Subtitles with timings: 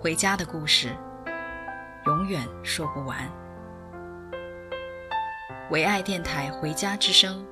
[0.00, 0.90] 回家的故事，
[2.06, 3.18] 永远说不完。
[5.72, 7.44] 唯爱电台《回家之声》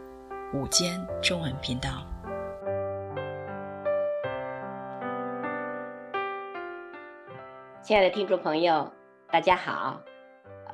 [0.56, 2.06] 午间中文频道，
[7.82, 8.92] 亲爱的听众朋友，
[9.32, 10.00] 大家好。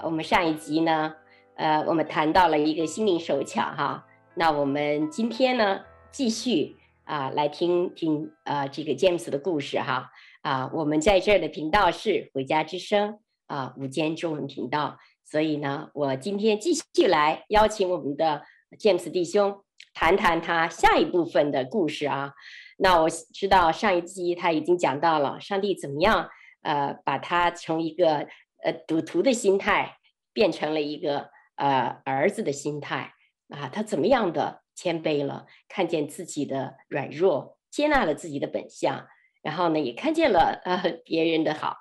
[0.03, 1.15] 我们上一集呢，
[1.55, 4.05] 呃，我们谈到了一个心灵手巧哈。
[4.35, 10.13] 那我们今天呢，继续啊，来听听啊这个 James 的故事哈。
[10.43, 13.11] 啊，我们在这儿的频道是《回家之声》
[13.47, 14.99] 啊，午间中文频道。
[15.25, 18.43] 所以呢，我今天继续来邀请我们的
[18.79, 22.33] James 弟兄谈谈他下一部分的故事啊。
[22.77, 26.29] 那我知道上一期他已经讲到了上帝怎么样
[26.63, 28.27] 呃把他从一个
[28.65, 29.97] 呃赌徒的心态
[30.33, 33.15] 变成了一个呃儿子的心态
[33.49, 39.07] 啊，他怎么样的谦卑了，看见自己的软弱，接纳了自己的本相，
[39.43, 41.77] 然后呢也看见了呃 别人的好。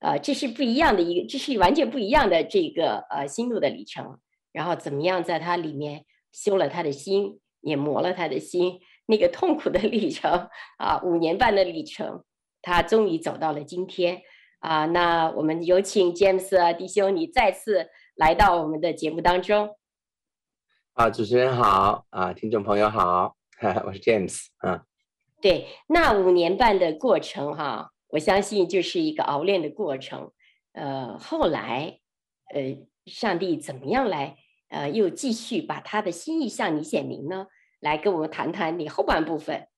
[0.00, 4.20] 呃，这是不一样的一个，这是完全不一样的这个呃心路的里程。
[4.52, 10.48] 然后怎么样在他里面修了他的心，也磨了他的心，那个痛苦的历程
[10.78, 12.24] 啊，五年半的历程，
[12.62, 14.22] 他终于走到了今天
[14.60, 14.86] 啊。
[14.86, 19.76] 那我们有请 James 弟兄，你再次来到我们的节目当中。
[20.94, 23.34] 啊，主持人好啊，听众朋友好，
[23.84, 24.87] 我是 James 啊。
[25.40, 30.32] 对，那五年半的过程哈、我相信就是一个熬炼的过程，
[30.72, 32.00] 呃，后来，
[32.52, 34.36] 呃，上帝怎么样来，
[34.68, 37.46] 呃，又继续把他的心意向你显明呢？
[37.80, 39.68] 来跟我们谈谈你后半部分。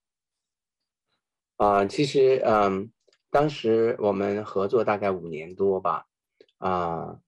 [1.56, 2.90] 啊、其实，嗯、
[3.30, 6.06] 当时我们合作大概五年多吧，
[6.56, 7.18] 啊、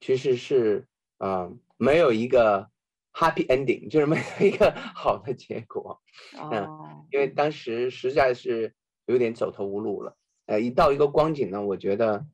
[0.00, 0.88] 其实是，
[1.18, 2.68] 啊、没有一个
[3.16, 5.98] happy ending， 就是没有一个好的结果，
[6.38, 6.88] 嗯、呃，oh.
[7.10, 8.74] 因为当时实在是
[9.06, 10.14] 有点走投无路了。
[10.44, 12.26] 呃，一到一个光景呢，我觉得，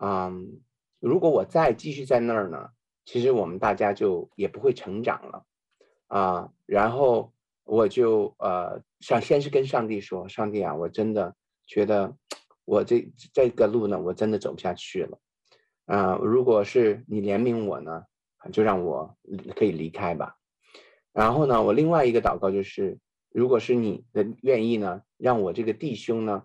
[0.00, 0.60] 嗯，
[1.00, 2.70] 如果我再继续在那儿呢，
[3.04, 5.44] 其实我们大家就也不会成长了，
[6.06, 7.32] 啊，然后
[7.64, 11.34] 我就呃，想先是跟上帝说，上帝啊，我真的
[11.66, 12.16] 觉得
[12.64, 15.18] 我这这个路呢，我真的走不下去了，
[15.84, 18.04] 啊，如果是你怜悯我呢，
[18.52, 19.16] 就让我
[19.54, 20.36] 可以离开吧。
[21.12, 22.98] 然后呢，我另外一个祷告就是，
[23.30, 26.44] 如果是你的愿意呢，让我这个弟兄呢，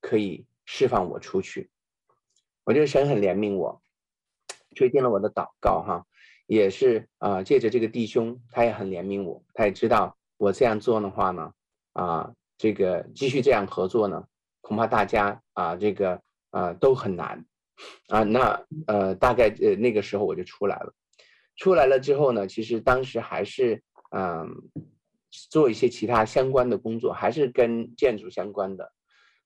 [0.00, 0.46] 可以。
[0.66, 1.68] 释放我出去，
[2.64, 3.82] 我觉得神很怜悯我，
[4.74, 6.06] 垂听了我的祷告哈，
[6.46, 11.52] 也是啊、借着这个弟兄，他也很怜悯我，他也知道我这样做的话呢，
[11.92, 14.26] 啊，这个继续这样合作呢，
[14.62, 16.18] 恐怕大家啊，这个
[16.48, 17.44] 啊都很难
[18.08, 20.94] 啊，那呃，大概呃那个时候我就出来了，
[21.56, 24.46] 出来了之后呢，其实当时还是嗯、呃，
[25.50, 28.92] 做一些其他相关的工作，还是跟建筑相关的，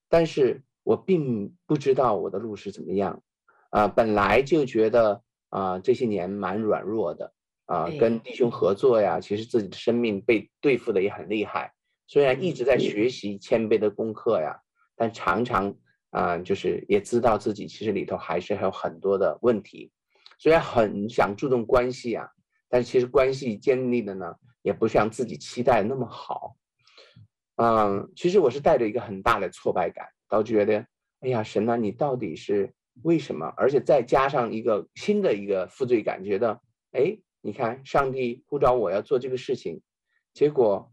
[0.08, 0.62] 但是。
[0.84, 3.22] 我并不知道我的路是怎么样，
[3.68, 7.30] 啊、呃，本来就觉得啊、呃，这些年蛮软弱的，
[7.66, 11.74] 啊、呃，跟弟兄合作呀，其实自己的生命被对付的也很厉害。
[12.06, 14.58] 虽然一直在学习谦卑的功课呀，
[14.96, 15.68] 但常常
[16.08, 19.92] 啊、呃，就是也知道自己其实里头还是还有很多的问题。
[20.38, 22.28] 虽然很想注重关系啊，
[22.68, 26.56] 但其实关系建立的呢，也不像自己期待那么好。
[27.56, 30.06] 嗯、其实我是带着一个很大的挫败感。
[30.28, 30.86] 倒觉得，
[31.20, 33.46] 哎呀，神呐，你到底是为什么？
[33.56, 36.60] 而且再加上一个新的一个负罪感，觉得，
[36.92, 39.80] 哎，你看，上帝呼召我要做这个事情，
[40.34, 40.92] 结果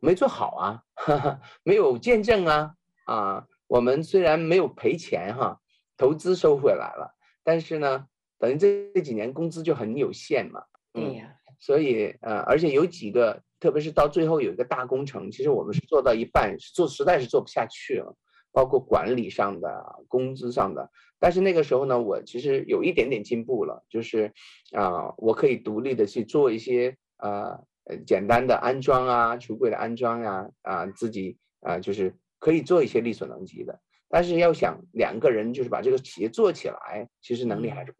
[0.00, 2.74] 没做好啊，哈哈，没有见证啊，
[3.06, 5.60] 啊，我们虽然没有赔钱哈，
[5.96, 7.14] 投资收回来了，
[7.44, 8.08] 但是呢，
[8.44, 10.62] 等于这这几年工资就很有限嘛，
[10.92, 11.16] 嗯，
[11.58, 18.14] 所以呃，而且有几个，特别是到最后有一个大工程，其实我们是做到一半，做实在是做不下去了。
[18.52, 24.26] 包括管理上的、工资上的，但是那个时候呢，我其实有一点点进步了，就是
[24.72, 27.58] 啊、呃，我可以独立的去做一些呃
[28.06, 33.80] 简单的安装啊、橱柜的安装呀，啊、呃，自己啊、呃、就是可以做一些力所能及的。
[34.08, 37.92] 但是要想两个人就是把这个企业做起来，其实能力还是。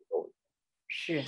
[0.96, 1.24] 是，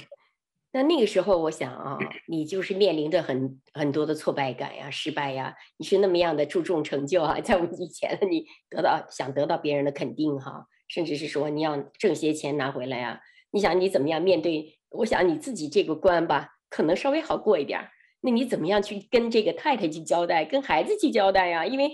[0.71, 1.99] 那那个时候，我想啊，
[2.29, 5.57] 你就是面临着很很多的挫败感呀、失败呀。
[5.77, 13.21] 你是那么样的注重成就啊，在我们以前，你得到想得到别人的肯定哈，甚至是说你要挣些钱拿回来呀。
[13.51, 14.79] 你想你怎么样面对？
[14.91, 17.89] 我想你自己这个关吧，可能稍微好过一点。
[18.21, 21.67] 那你怎么样去跟这个太太去交代，跟孩子去交代呀？
[21.67, 21.91] 因为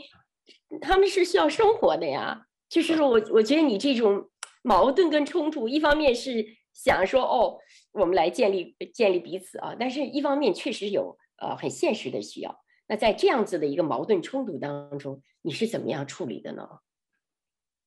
[0.82, 2.48] 他们是需要生活的呀。
[2.68, 4.28] 就是说我我觉得你这种
[4.62, 7.58] 矛盾跟冲突，一方面是想说哦。
[7.94, 12.64] 我们来建立建立彼此啊，但是一方面确实有呃很现实的需要。
[12.86, 16.66] 那在这样子的一个矛盾冲突当中，你是怎么样处理的呢？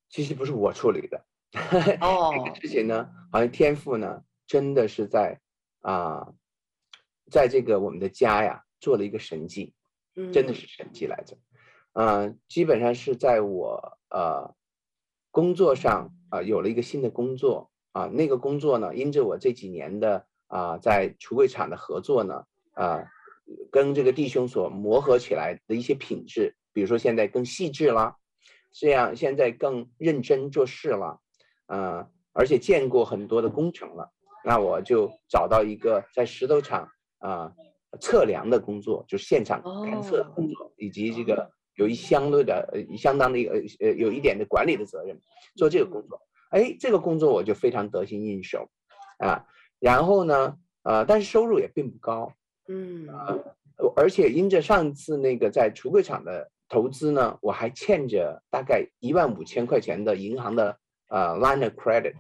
[0.08, 1.26] 其实不是我处理的，
[2.02, 5.42] 哦， 这个事情呢，好像天赋呢真的是在
[5.80, 6.36] 啊、呃，
[7.32, 9.74] 在这个我们的家呀做了一个神迹，
[10.32, 11.36] 真的是神迹来着。
[11.94, 14.54] 嗯、呃，基本上是在我呃
[15.32, 17.72] 工作上啊、呃、有了一个新的工作。
[17.96, 22.44] 啊，那个工作呢，因着我这几年的啊，在橱柜厂的合作呢，
[22.74, 23.06] 啊，
[23.72, 28.18] 跟这个弟兄所磨合起来的一些品质，比如说现在更细致了，
[28.74, 31.22] 这样现在更认真做事了，
[31.68, 34.12] 啊，而且见过很多的工程了，
[34.44, 36.90] 那我就找到一个在石头厂
[37.20, 37.54] 啊
[38.02, 45.18] 测量的工作，就现场勘测的工作，以及这个有一相对的呃相当的一个呃有一点的管理的责任，
[45.56, 46.20] 做这个工作。
[46.50, 48.70] 哎，这个工作我就非常得心应手，
[49.18, 49.46] 啊，
[49.80, 52.34] 然后呢，呃，但是收入也并不高，
[52.68, 60.78] 嗯，呃，而且因着上次那个在橱柜厂的投资呢，我还欠着大概一万五千块钱的银行的
[61.10, 62.14] 呃 line of credit，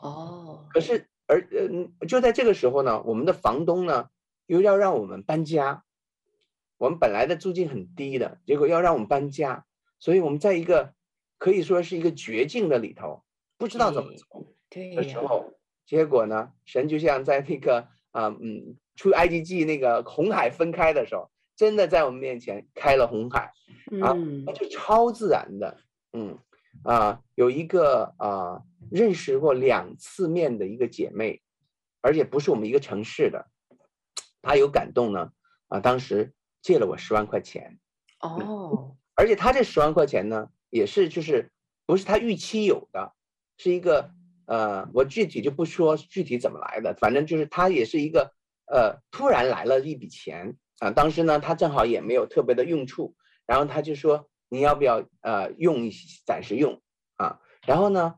[0.00, 4.08] 哦，可是而呃就在这个时候呢，我们的房东呢
[4.46, 5.84] 又要让我们搬家，
[6.78, 9.64] 我们本来的租金很低的，结果要让我们搬家，
[9.98, 10.92] 所以我们在一个
[11.38, 13.24] 可以说是一个绝境的里头。
[13.60, 15.52] 不知道怎么走的时候，
[15.84, 23.52] 结果呢，神就像在那个啊嗯出埃及记那个红海分开的时候，真的在我们面前开了红海，
[24.02, 24.16] 啊，
[24.46, 25.76] 那就超自然的，
[26.14, 26.38] 嗯
[26.84, 31.42] 啊，有一个啊认识过两次面的一个姐妹，
[32.00, 33.50] 而且不是我们一个城市的，
[34.40, 35.32] 她有感动呢，
[35.68, 36.32] 啊，当时
[36.62, 37.78] 借了我十万块钱，
[38.20, 41.52] 哦，而且她这十万块钱呢，也是就是
[41.84, 43.12] 不是她预期有的。
[43.62, 44.10] 是一个
[44.46, 48.32] 呃，我具体就不说具体怎么来的，反正就是他也是一个
[48.64, 50.90] 呃，突然来了一笔钱啊。
[50.90, 53.14] 当时呢，他正好也没有特别的用处，
[53.44, 55.92] 然后他就说你要不要呃用一
[56.24, 56.80] 暂时用
[57.16, 57.38] 啊？
[57.66, 58.14] 然后呢，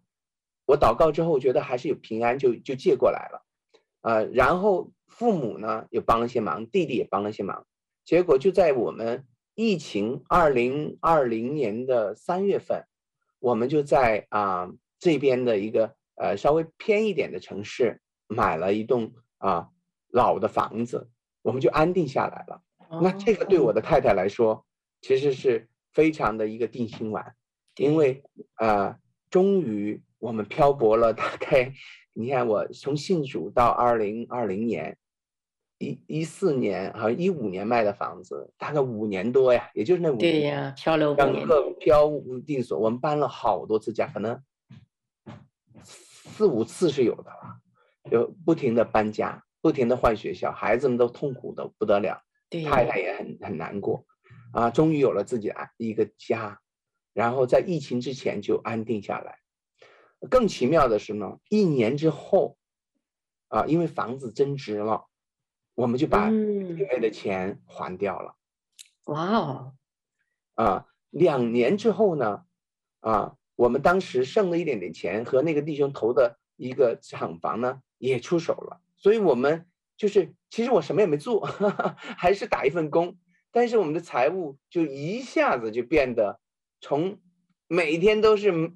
[0.65, 3.45] 我祷告之后觉得还是有平安就，就借过来了，
[4.03, 7.67] 呃，然后父母呢也帮了些忙，弟弟也帮了些忙，
[8.05, 12.87] 结果就在我们疫情二零二零年的三月份，
[13.41, 14.71] 我们就在啊。
[15.03, 19.69] 这边的一个呃稍微偏一点的城市，买了一栋啊
[20.13, 21.11] 老的房子，
[21.43, 22.63] 我们就安定下来了。
[23.03, 24.65] 那这个对我的太太来说，
[25.01, 27.35] 其实是非常的一个定心丸，
[27.79, 28.23] 因为
[28.59, 28.97] 呃
[29.29, 31.73] 终于我们漂泊了大概，
[32.13, 34.97] 你看我从信主到二零二零年，
[35.79, 40.31] 一一四年好像一五年卖的房子，大概五年多呀，也就是那五年。
[40.31, 41.45] 对呀，漂流五年。
[41.81, 44.41] 漂无定所，我们搬了好多次家，可能。
[46.33, 47.61] 四五次是有的了，
[48.11, 54.05] 就不停的搬家，不停的换学校，孩子们都痛苦的不得了，太太也很很难过，
[54.53, 56.61] 啊，终于有了自己的一个家，
[57.13, 59.39] 然后在疫情之前就安定下来。
[60.31, 62.57] 更奇妙的是呢，一年之后，
[63.49, 65.07] 啊，因为房子增值了，
[65.75, 68.35] 我们就把里面的钱还掉了。
[69.07, 69.75] 嗯、哇哦，
[70.55, 72.45] 啊，两年之后呢，
[73.01, 73.37] 啊。
[73.63, 79.67] 我们当时剩了一点点钱，和那个弟兄投的一个厂房呢也出手了，所以我们
[79.97, 83.17] 就是其实我什么也没做，哈哈，还是打一份工，
[83.53, 86.41] 但是我们的财务就一下子就变得
[86.81, 87.21] 从
[87.69, 88.73] 每天都是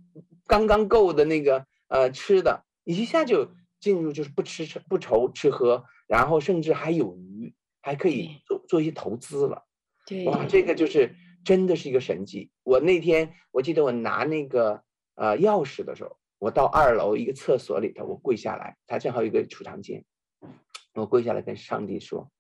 [0.46, 3.50] 刚刚够的那个呃吃的，一下就
[3.80, 7.52] 进入就是不吃吃不愁吃喝，然后甚至还有余，
[7.82, 9.64] 还可以做做一些投资了。
[10.06, 11.16] 对，哇，这个就是。
[11.46, 12.50] 真的是一个神迹！
[12.64, 14.82] 我那天我记得我拿那个
[15.14, 20.04] 呃钥匙的时候，我到二楼一个厕所里头，我跪下来，他正好有一个储藏间，
[20.94, 22.32] 我跪下来跟上帝说：“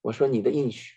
[0.00, 0.94] 我说你的应许，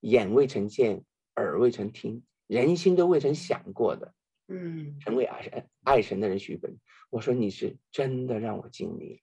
[0.00, 1.04] 眼未曾见，
[1.36, 4.12] 耳未曾听，人心都未曾想过的，
[4.48, 6.76] 嗯，成为爱神爱神的人许本。
[7.08, 9.20] 我说你是真的让我经历了。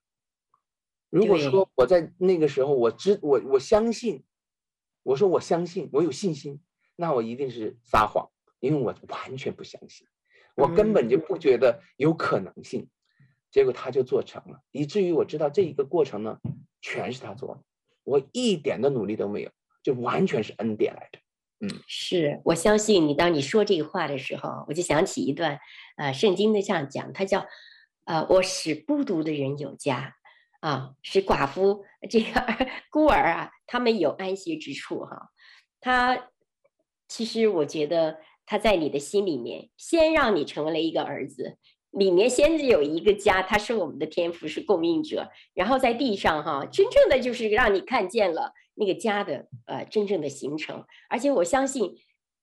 [1.09, 4.23] 如果说我在那个时候我知我我相信，
[5.03, 6.61] 我说我相信，我有信心。”
[6.97, 10.05] 那我一定是撒谎，因为我完全不相信，
[10.55, 12.89] 我根本就不觉得有可能性。
[13.49, 16.39] 结果他就做成了，以至于我知道这一个过程呢，
[16.81, 17.61] 全是他做的，
[18.03, 19.49] 我一点的努力都没有，
[19.81, 21.19] 就完全是恩典来的。
[21.59, 23.15] 嗯，是我相信你。
[23.15, 25.59] 当你说这个话的时候，我就想起一段，
[25.95, 27.47] 呃，圣经的这样讲，他叫，
[28.03, 30.15] 呃，我使孤独的人有家，
[30.59, 32.29] 啊，使寡妇这个
[32.91, 35.29] 孤儿啊，他们有安息之处哈。
[35.79, 36.29] 他
[37.07, 41.57] 其实我觉得他在你的心里面，先让你成为了一个儿子。
[41.91, 45.29] 里面先有一个家，他是我们的天赋，是供应者。
[45.53, 50.85] 然后在地上哈，真正的就是让你看见了那个家的呃真正的形成。
[51.09, 51.95] 而且我相信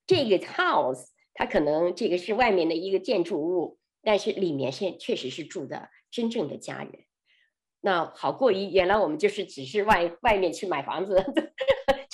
[0.06, 1.04] 这个 house，
[1.34, 6.90] 它可能这个是外面的一个建筑物，但是里面现确实是住的真正的家人。
[7.80, 11.14] 那好过于原来我们就是只是外外面去买房子，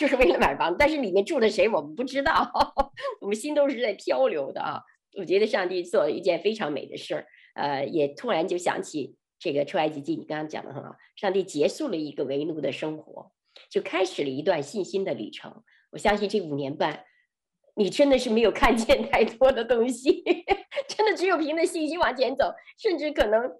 [0.00, 2.50] 就是为了买房，但是里面住的谁我们不知道，
[3.20, 4.80] 我们心都是在漂流的啊。
[5.18, 13.30] 我觉得上帝做了一件非常美的事儿，呃，也突然就想起这个出埃及记，你刚刚讲的很好，上帝结束了一个为奴的生活，
[13.68, 15.62] 就开始了一段信心的旅程。
[15.90, 17.04] 我相信这五年半，
[17.76, 20.24] 你真的是没有看见太多的东西，
[20.88, 23.52] 真的只有凭着信心往前走，甚至可能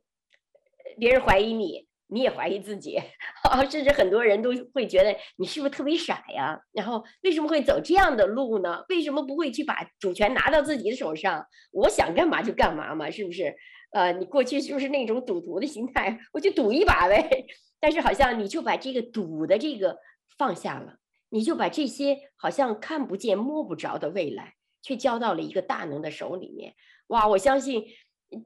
[0.99, 1.90] 别人怀疑你。
[2.11, 2.99] 你也怀疑自己，
[3.71, 6.61] 甚至很多人都会觉得你是不是特别傻呀？
[6.73, 8.85] 然后为什么会走这样的路呢？
[8.89, 11.47] 为什么不会去把主权拿到自己的手上？
[11.73, 13.55] 我想干嘛就干嘛嘛，是不是？
[13.93, 17.47] 呃，你过去就是那种赌徒的心态，我就赌一把呗。
[17.81, 19.97] 但是好像你就把这个赌的这个
[20.37, 20.97] 放下了，
[21.29, 26.75] 你就把这些好像看不见摸不着的未来，却交到了一个大能的手里面。
[27.09, 27.85] 哇，我相信。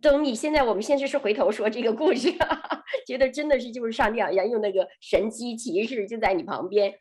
[0.01, 2.33] 等你现在，我们现在是回头说这个故事，
[3.07, 6.95] 觉得真的是就是上帝好像用那个神机骑士就在你旁边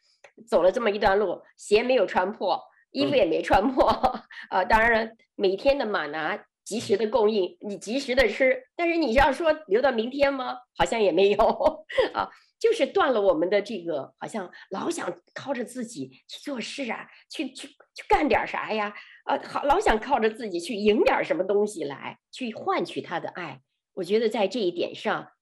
[0.48, 2.60] 走了这么一段路，鞋没有穿破，
[2.92, 3.88] 衣服也没穿破，
[4.52, 10.58] 呃，当然每天的马拿及时的供应，你及时的吃，但是你要说留到明天吗？
[10.78, 11.38] 好像也没有
[12.14, 12.30] 啊。
[12.64, 18.94] 就是断了我们的这个，好像老想靠着自己去做事啊，去去去干点啥呀？
[19.26, 23.62] 啊，好，老想靠着自己去赢点什么东西来，去换取他的爱。
[23.96, 25.34] 我觉得在这一点上，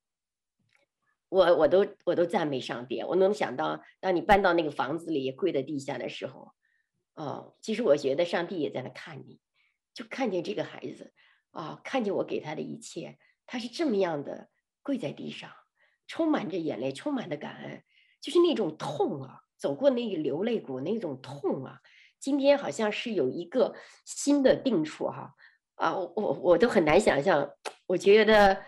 [1.30, 3.04] 我我都我都赞美上帝。
[3.04, 6.54] 我能想到，当你搬到那个房子里跪在地下的时候，
[7.14, 9.40] 哦，其实我觉得上帝也在那看你，
[9.94, 11.14] 就看见这个孩子
[11.52, 14.50] 啊，看见我给他的一切，他是这么样的
[14.82, 15.52] 跪在地上。
[16.12, 17.82] 充满着眼泪，充满着感恩，
[18.20, 21.80] 就是那种痛啊，走过那个流泪谷那种痛啊。
[22.20, 25.34] 今天好像是有一个新的定处哈
[25.76, 27.50] 啊，我我都很难想象。
[27.88, 28.62] 我觉得，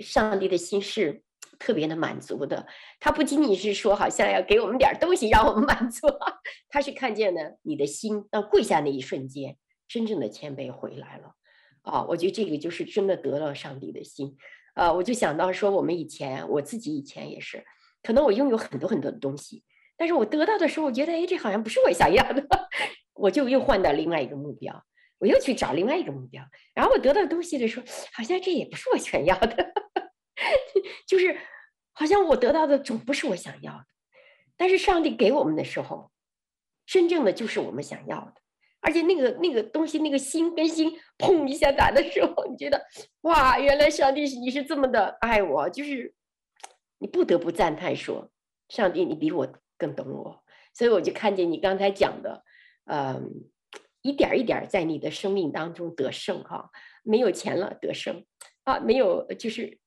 [0.00, 1.22] 上帝的心是
[1.58, 2.66] 特别的满足的。
[3.00, 6.06] 他不仅仅是说好像要给我们点东西让我们满足，
[6.68, 9.56] 他是看见了你的心到跪下那一瞬间，
[9.88, 11.32] 真正的谦卑回来了。
[11.80, 14.36] 啊，我觉得这个就是真的得了上帝的心。
[14.78, 17.64] 呃，我就想到说，我们以前，我自己以前也是，
[18.00, 19.64] 可能我拥有很多很多的东西，
[19.96, 22.46] 但是我得到的时候，我觉得，哎，这好像不是我想要的，
[23.14, 24.84] 我就又换到另外一个目标，
[25.18, 26.44] 我又去找另外一个目标，
[26.74, 29.72] 然后我得到东西的时候，好像这也不是我想要的，
[31.08, 31.36] 就是
[31.92, 33.86] 好像我得到的总不是我想要的，
[34.56, 36.12] 但是上帝给我们的时候，
[36.86, 38.34] 真正的就是我们想要的。
[38.88, 42.82] 而且那个那个东西，那个心跟心砰一下打的时候， 你觉得
[43.20, 46.14] 哇，原来上帝你是这么的爱我，就是
[46.96, 48.30] 你不得不赞叹说，
[48.70, 50.42] 上帝你比我更懂我。
[50.72, 52.42] 所以我就看见你刚才讲的，
[52.86, 53.30] 嗯，
[54.00, 56.70] 一点一点在你的生命当中得胜哈，
[57.02, 58.24] 没有钱了得胜
[58.64, 59.78] 啊，没有就是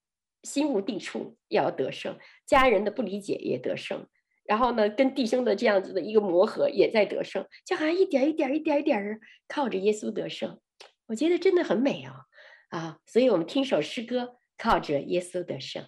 [0.43, 2.15] 心无地处要得胜，
[2.46, 4.08] 家人的不理解也得胜。
[4.51, 9.17] 然后呢，跟弟兄的这样子的一个磨合，也在得胜，就好像一点一点、一点一点
[9.48, 10.60] 靠着耶稣得胜，
[11.08, 12.25] 我觉得真的很美啊
[12.67, 12.98] 啊！
[13.05, 15.86] 所以我们听首诗歌，靠着耶稣得胜。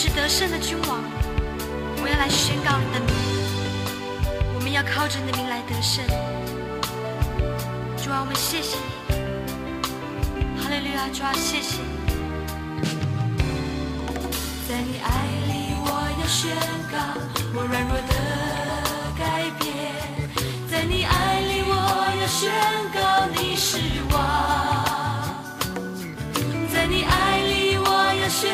[0.00, 1.02] 是得胜的君王，
[2.00, 3.08] 我要来宣告你的名。
[4.54, 6.06] 我们要靠着你的名来得胜。
[7.96, 8.82] 主啊，我们谢谢你。
[10.62, 11.88] 哈利路亚，主啊，谢谢你。
[14.68, 15.10] 在你爱
[15.50, 15.90] 里，我
[16.20, 16.54] 要宣
[16.92, 16.96] 告
[17.52, 18.14] 我软弱的
[19.18, 19.66] 改变。
[20.70, 21.74] 在你爱里，我
[22.20, 22.46] 要宣
[22.94, 24.14] 告你是王。
[26.72, 28.46] 在你爱里，我要宣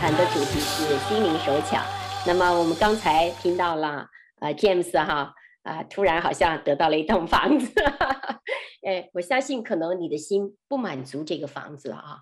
[0.00, 1.78] 谈的主题是心灵手巧。
[2.26, 4.08] 那么我们刚才听到了
[4.40, 7.70] 呃 James 哈啊、呃，突然好像得到了一栋房子。
[8.82, 12.20] 哎，我相信可能你的心不满足这个房子啊。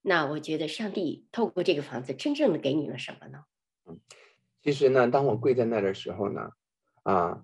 [0.00, 3.40] 那我觉得上帝透过这个房子真正的给你了什么呢？
[3.86, 4.00] 嗯
[4.62, 6.48] 其实呢，当我跪在那儿的时候呢，
[7.02, 7.42] 啊，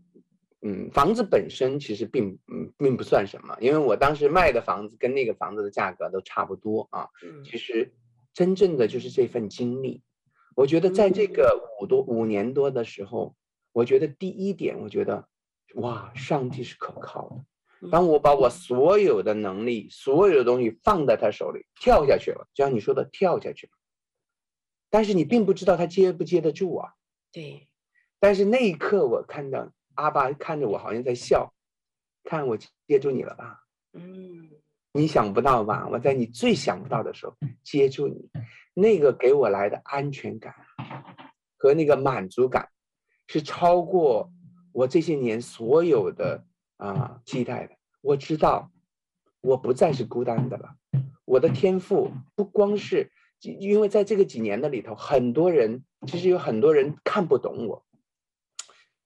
[0.63, 7.07] 嗯，房子本身其实并嗯并不算什么，因为我当时卖的房子跟那个房子的价格都差不多啊。
[7.23, 7.93] 嗯其实
[8.35, 10.03] 真正的就是这份经历。
[10.55, 13.35] 我觉得在这个五多五年多的时候，
[13.73, 15.27] 我觉得第一点，我觉得
[15.77, 17.91] 哇，上帝是可靠的。
[17.91, 23.73] 当我把我所有的能力、所有的东西放在他手里，跳下去了，就像你说的，跳下去了。
[24.91, 26.95] 但是你并不知道他接不接得住啊。
[27.33, 27.69] 对，
[28.21, 31.53] 但是那一刻，我看到阿爸看着我，好像在笑，
[32.23, 33.67] 看我接住你了吧？
[33.93, 34.51] 嗯，
[34.97, 35.89] 你想不到吧？
[35.91, 38.31] 我在你最想不到的时候接住你，
[38.73, 40.55] 那个给我来的安全感
[41.57, 42.69] 和那个满足感，
[43.27, 44.31] 是超过
[44.71, 46.45] 我这些年所有的
[46.77, 47.75] 啊期待的。
[48.03, 48.71] 我知道，
[49.41, 50.77] 我不再是孤单的了。
[51.25, 57.85] 我的天赋不光是，因为在这个几年的里头，很多人其实有很多人看不懂我，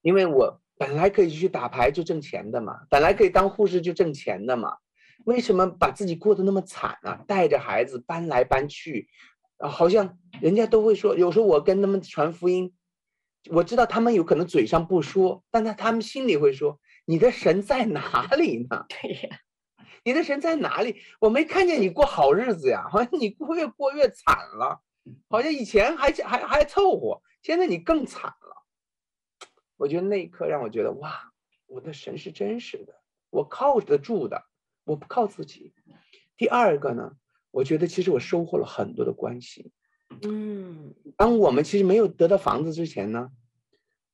[0.03, 4.77] 因为我本来可以去打牌就挣钱的嘛，本来可以当护士就挣钱的嘛，
[5.29, 7.23] 为什么把自己过得那么惨啊？
[7.29, 9.11] 带着孩子搬来搬去，
[9.59, 12.75] 啊，好像人家都会说，有时候我跟他们传福音，
[13.51, 19.39] 我知道他们有可能嘴上不说，但他他们心里会说：“你的神在哪里呢？”对呀，
[20.03, 20.97] 你的神在哪里？
[21.21, 24.81] 我没看见你过好日子呀，好像你过越过越惨了，
[25.29, 28.65] 好像以前还还还凑合，现在你更惨了。
[29.77, 31.31] 我觉得那一刻让我觉得哇，
[31.67, 32.95] 我的神是真实的，
[33.29, 34.43] 我靠得住的，
[34.89, 35.73] 我不靠自己。
[36.37, 37.13] 第二个呢，
[37.51, 39.71] 我觉得其实我收获了很多的关系。
[40.23, 43.31] 嗯，当我们其实没有得到房子之前呢，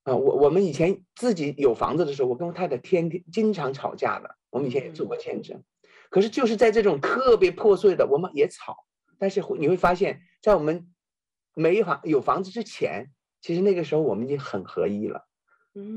[0.03, 5.63] 啊，我我们以前自己有房子的时候，我跟我太太天天经常吵架的，我们以前也做过见证。
[6.11, 8.85] 可是就是在这种特别破碎的，我们也吵，
[9.19, 10.93] 但是你会发现，在我们
[11.55, 15.29] 没房有房子之前，其实那个时候我们已经很合一了。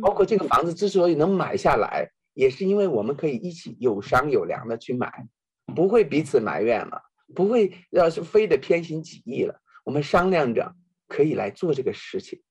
[0.01, 5.27] 包括这个房子之所以能买下来，也是因为我们可以一起有商有量的去买，
[5.75, 7.01] 不会彼此埋怨了，
[7.33, 9.59] 不会要是非得偏心己意了。
[9.83, 10.75] 我们商量着
[11.07, 12.43] 可以来做这个事情，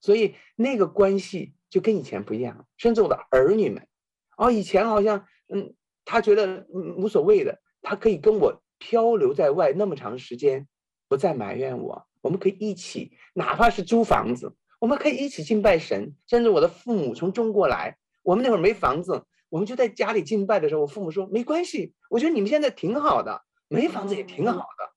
[0.00, 2.64] 所以那个关系就跟以前不一样。
[2.76, 3.88] 甚至我的儿女们，
[4.36, 10.68] 哦，以前好像嗯，他觉得无所谓的，他可以跟我漂流在外那么长时间，
[11.08, 12.06] 不再埋怨我。
[12.20, 14.54] 我们可以一起，哪怕是租房子。
[14.78, 17.96] 我们可以一起敬拜神，甚至我的父母从中国来，
[18.28, 24.92] 我们那会儿没房子，我们就在家里敬拜的时候，我父母说没关系，我觉得你们现在挺好的，没房子也挺好的。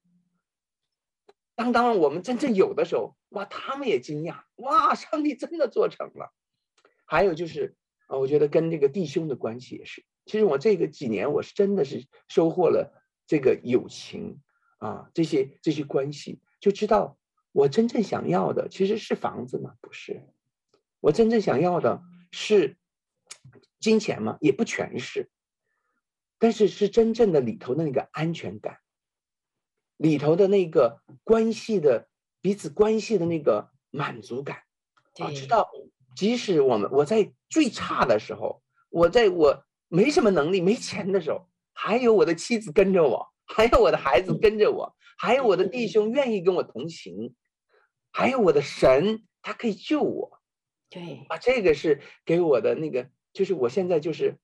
[1.56, 6.34] 当当我们真正有的时候，哇，他们也惊讶，哇，上帝真的做成了。
[7.06, 10.04] 还有就是啊，我觉得跟这个弟兄的关系也是。
[10.26, 14.42] 其实我这个几年，我是真的是收获了这个友情
[14.80, 17.18] 啊，这些这些关系，就知道
[17.54, 19.76] 我真正想要的其实是房子吗？
[19.80, 20.22] 不是，
[21.00, 22.76] 我真正想要的是
[23.82, 24.38] 金钱吗？
[24.40, 25.30] 也不全是，
[26.40, 28.78] 但是是真正的里头的那个安全感，
[29.98, 32.08] 里头的那个关系的
[32.40, 34.64] 彼此关系的那个满足感
[35.20, 35.70] 啊，知道
[36.16, 39.66] 即使我们我在最差的时候，我在我。
[39.94, 47.36] 没什么能力、没钱的时候，还有我的妻子跟着我，还有我的孩子跟着我，还有我的弟兄愿意跟我同行，
[48.10, 50.40] 还有我的神，他可以救我。
[50.90, 54.36] 对，啊，这个是给我的那个，就是我现在就是，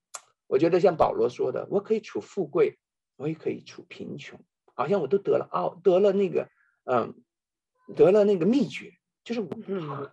[0.48, 2.78] 我觉得像保罗说的，我可以处富贵，
[3.16, 4.40] 我也可以处贫穷，
[4.76, 6.50] 好像我都得了奥，得了那个，
[6.86, 7.14] 嗯，
[7.96, 10.10] 得了那个秘诀，就是我，嗯，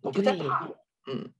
[0.00, 1.32] 我不再怕了，嗯，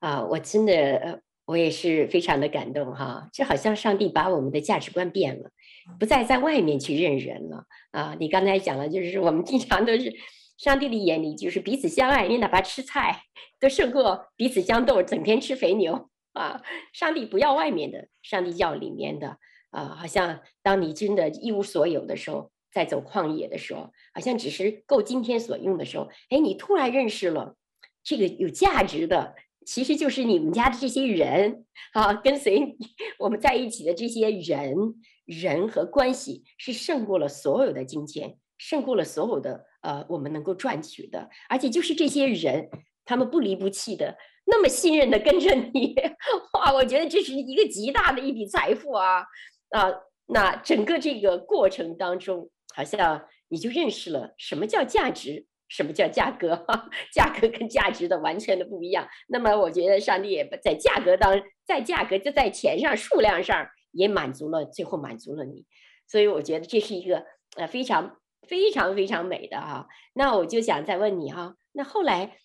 [0.00, 1.22] 啊，我真的。
[1.46, 5.52] 我也是非常的感动哈，就好像上帝把我们的价值观变了，
[5.96, 8.16] 不再在外面去认人了啊！
[8.18, 10.12] 你刚才讲了，就是我们经常都是
[10.56, 13.22] 上帝的眼里就是彼此相爱，你哪怕吃菜
[13.60, 16.62] 都胜过彼此相斗，整天吃肥牛啊！
[16.92, 19.38] 上帝不要外面的，上帝要里面的
[19.70, 19.96] 啊！
[19.98, 27.56] 好像当你真的一无所有的时候，在走旷野的时候，好像只是够今天所用的时候，哎，你突然认识了
[28.02, 29.34] 这个有价值的。
[29.66, 32.76] 其实就是你们家的这些人啊，跟随
[33.18, 34.76] 我们在一起的这些人，
[35.24, 42.68] 人和关系是胜过了所有的金钱，胜过了所有的呃我们能够赚取的，而且就是这些人，
[43.04, 45.94] 他们不离不弃的，那么信任的跟着你，
[46.54, 49.24] 哇，我觉得这是一个极大的一笔财富啊
[49.70, 49.90] 啊！
[50.26, 55.46] 那整个这个过程当中，好像你就认识了什么叫价值。
[55.68, 56.64] 什么叫价格？
[57.12, 59.04] 价格跟价值的完全的不一样。
[59.26, 65.66] 那么，我觉得上帝也在价格当，在价格就在钱上、数量上也满足了，最后满足了你。
[66.06, 67.24] 所以，我觉得这是一个
[67.56, 69.88] 呃非常非常非常美的哈。
[70.12, 72.38] 那我就想再问你哈，那后来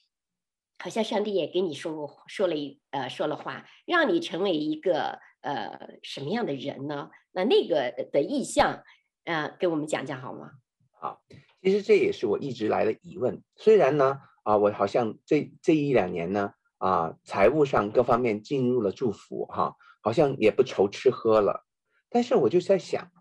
[0.79, 7.09] 好像上帝也给你说过说了一呃说了话，让你成为一个呃什么样的人呢？
[7.31, 8.83] 那那个的意象，
[9.25, 10.51] 呃，给我们讲讲好吗？
[10.91, 11.21] 好。
[11.63, 13.43] 其实这也是我一直来的疑问。
[13.55, 21.63] 虽然呢，啊，我好像这这一两年呢，啊，财务上各方面进入了祝福，哈、好像也不愁吃喝了。
[22.09, 23.11] 但是我就在想，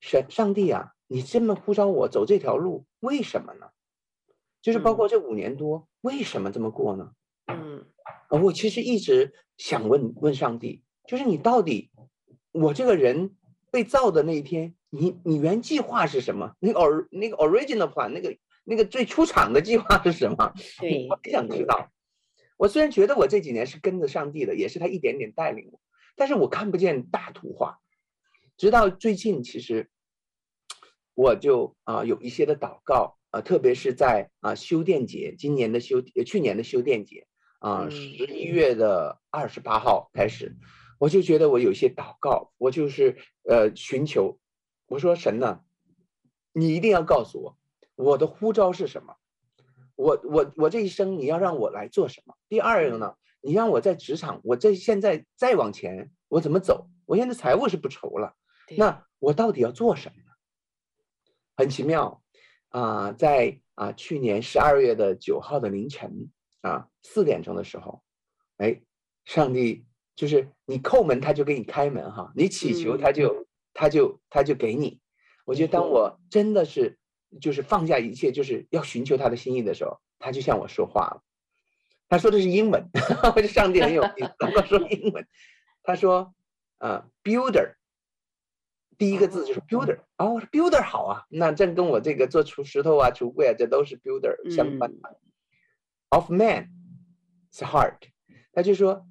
[0.00, 3.70] 神上帝啊，你这么呼召我走这条路，为什么呢？
[4.62, 7.12] 就是包括这五年多，嗯、为什么这么过呢？
[7.48, 7.84] 嗯，
[8.28, 11.90] 我其实一直想问问上帝，就是你到底，
[12.52, 13.36] 我这个人
[13.70, 14.74] 被造的那一天。
[14.90, 16.54] 你你原计划是什么？
[16.60, 20.54] 那个 or 那个 original plan 那个那个最出场的计划是什么？
[20.80, 21.90] 对，我也想知道。
[22.56, 25.80] 我虽然觉得我这几年是跟着上帝的，也是他一点点带领我，
[26.16, 27.80] 但是我看不见大图画。
[28.56, 29.90] 直到最近，其实
[31.18, 37.26] 我就啊、呃、有一些的祷告啊、呃，特别是在啊、呃、修电节，今年的修去年的修电节
[37.58, 40.56] 啊，十、呃、一月的二十八号开始，
[41.00, 44.38] 我就觉得我有些祷告，我就是呃寻求。
[44.86, 45.62] 我说神呢，
[46.52, 47.58] 你一定要告诉我，
[47.96, 49.16] 我的呼召是什么？
[49.96, 52.36] 我我我这一生你要让我来做什么？
[52.48, 56.88] 第二个呢，你让我在职场，我这现在再往前，我怎么走？
[57.06, 58.36] 我现在财务是不愁了，
[58.76, 60.27] 那我到底要做什么呢？
[61.58, 62.22] 很奇妙
[62.70, 66.30] 啊、呃，在啊、呃、去年十二月的九号的凌晨
[66.62, 68.02] 啊四点钟的时候，
[68.56, 68.80] 哎，
[69.26, 69.84] 上帝
[70.16, 73.28] 就是你叩门他就给你开门哈，你祈求他就。
[73.28, 73.44] 嗯
[73.74, 74.98] 他就他就给你，
[75.44, 76.98] 我觉得当我真的是
[77.40, 81.22] 就是放下一切，就是要寻求他的心意的时候，他就向我说话了。
[82.08, 82.88] 他说的是英文，
[83.36, 85.24] 我就上帝很有意思，他说英文。
[85.84, 86.34] 他说
[86.80, 87.74] ：“呃，builder，
[88.98, 90.00] 第一个字就是 builder。
[90.16, 95.20] 哦，我说 builder 好啊，那这跟我这个做厨石头啊、橱柜啊，这都是 builder 相关的。
[96.10, 96.70] Of man
[97.52, 97.98] is heart。
[98.52, 99.06] 他就说，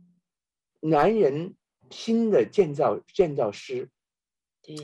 [0.81, 1.55] 男人
[1.89, 3.89] 新的建造建造师。”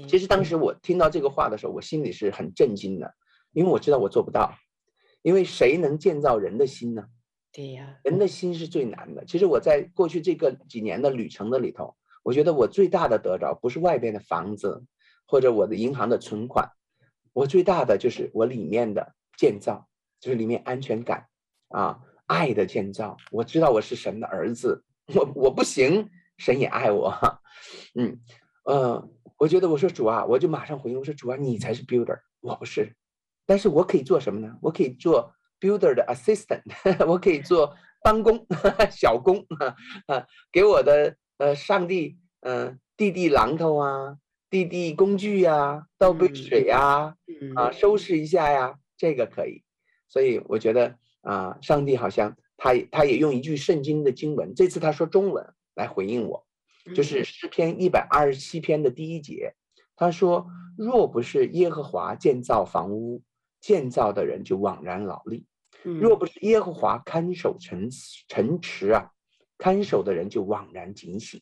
[0.08, 3.14] 其实当时我听到这个话的时候，我心里是很震惊的，
[3.52, 4.56] 因为我知道我做不到，
[5.22, 7.04] 因为谁能建造人的心呢？
[7.52, 9.26] 对呀，人的心是最难的。
[9.26, 14.84] 其实我在过去这个几年的旅程的里头，我觉得我最大的得着不是外边的房子
[15.28, 16.72] 或者我的银行的存款，
[17.34, 19.88] 我最大的就是我里面的建造，
[20.20, 21.28] 就是里面安全感
[21.68, 23.18] 啊，爱的建造。
[23.32, 24.84] 我知道我是神的儿子，
[25.14, 27.14] 我我不行，神也爱我，
[27.96, 28.20] 嗯，
[28.64, 29.10] 呃。
[29.40, 32.96] 我觉得我说主啊，我就马上回应我说主啊，你才是 builder，我不是，
[33.46, 34.56] 但是我可以做什么呢？
[34.62, 36.62] 我可以做 builder 的 assistant，
[37.06, 38.48] 我可以做帮工、
[38.90, 39.46] 小工
[40.08, 44.18] 啊，给我的呃上帝嗯递递榔头啊，
[44.50, 47.16] 递递工具呀、啊，倒杯水呀、啊，
[47.56, 49.64] 啊收拾一下呀，这个可以。
[50.08, 56.46] 所以我觉得啊，上帝好像他他也用一句圣经的经文，这次他说中文来回应我，
[56.96, 57.24] 就是。
[57.24, 59.54] 诗篇一百二十七篇的第一节，
[59.96, 63.22] 他说：若不是耶和华建造房屋，
[63.60, 65.46] 建造的人就枉然劳力；
[65.84, 67.90] 若不是耶和华看守城
[68.28, 69.12] 城池啊，
[69.64, 71.42] 看守的人就枉然警醒。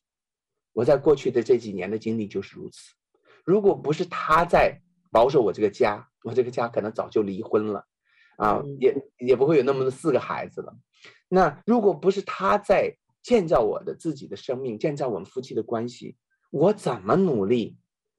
[0.73, 2.93] 我在过去的这几年的经历就是如此。
[3.43, 4.79] 如果不是他在
[5.09, 7.83] 保守我这个家，我这个家可能早就离婚了。
[8.37, 10.71] 啊，也也不会有那么多四个孩子了。
[11.29, 16.15] 那如果不是他在建造我的自己的生命，建造我们夫妻的关系，
[16.51, 17.75] 我怎么努力，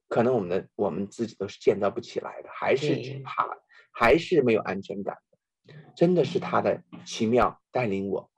[0.09, 3.47] 可能我们的我们自己都是建造不起来的，还是惧怕，
[3.93, 5.17] 还是没有安全感。
[5.95, 8.29] 真的是他的奇妙带领我，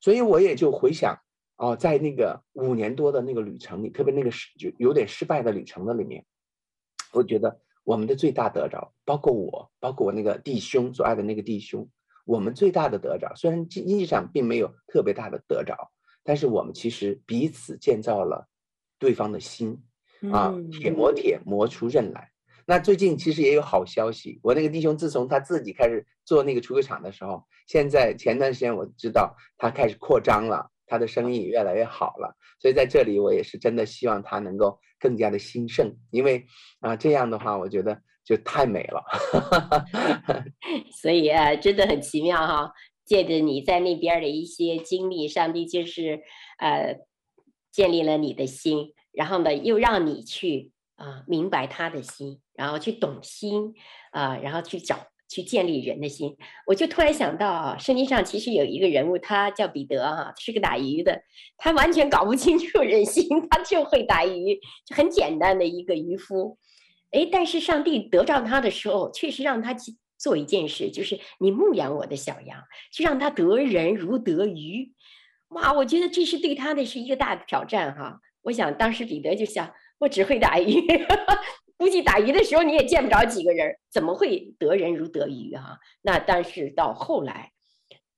[0.00, 1.18] 所以我也就回想
[1.56, 6.24] 哦，在那个五年多的那个旅程里，特别那个失就有点失败的旅程的里面，
[7.12, 7.60] 我觉得。
[7.84, 11.88] 我们的最大得着，包括我，包括我那个弟兄所爱的那个弟兄，
[12.26, 15.90] 我们最大的得着，虽然经济上并没有特别大的得着，
[16.22, 18.46] 但是我们其实彼此建造了
[18.98, 19.82] 对方的心，
[20.30, 22.30] 啊，铁磨铁磨出刃来。
[22.68, 30.70] 那最近其实也有好消息，我那个弟兄自从他自己开始做那个脏柜厂的时候，现在前段时间我知道他开始扩张了。
[30.90, 36.46] 他的生意越来越好了，所以在这里我也是真的希望他能够更加的兴盛，因为
[36.80, 39.04] 啊这样的话，我觉得就太美了。
[40.90, 42.72] 所以啊，真的很奇妙哈，
[43.04, 46.22] 借着你在那边的一些经历，上帝就是
[46.58, 46.96] 呃
[47.70, 53.72] 建立了你的心，然后呢又让你去啊明白他的心，然后去懂心
[54.12, 54.98] 啊，然后去找。
[55.30, 56.34] 去建立人的心，
[56.66, 61.20] 我就突然想到啊，圣经上其实有一个人物，他叫彼得哈，是个打鱼的，
[61.58, 66.56] 他完全搞不清楚人心， 他就会打鱼，就很简单的一个渔夫，
[67.10, 74.94] 哎，但是上帝得着他的时候，确实让他去做一件事，就是你牧养我的小羊，就让他得人如得鱼，
[75.48, 80.86] 哇，我觉得这是对他的是一个大的挑战哈，我想当时彼得就想，我只会打鱼。
[81.78, 85.78] 估计打鱼的时候你也见不着几个人，怎么会得人如得鱼啊？
[86.02, 87.52] 那但是到后来，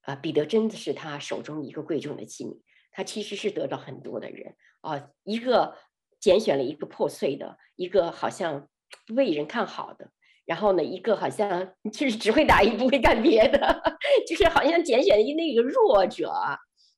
[0.01, 2.59] 啊，彼得真的是他手中一个贵重的器皿，
[2.91, 5.77] 他其实是得到很多的人啊，一个
[6.19, 8.67] 拣选了一个破碎的，一个好像
[9.07, 10.11] 不被人看好的，
[10.47, 13.83] 然后呢，一个好像 就是只会打鱼不会干别的，
[14.27, 16.33] 就是好像拣选了一那个弱者。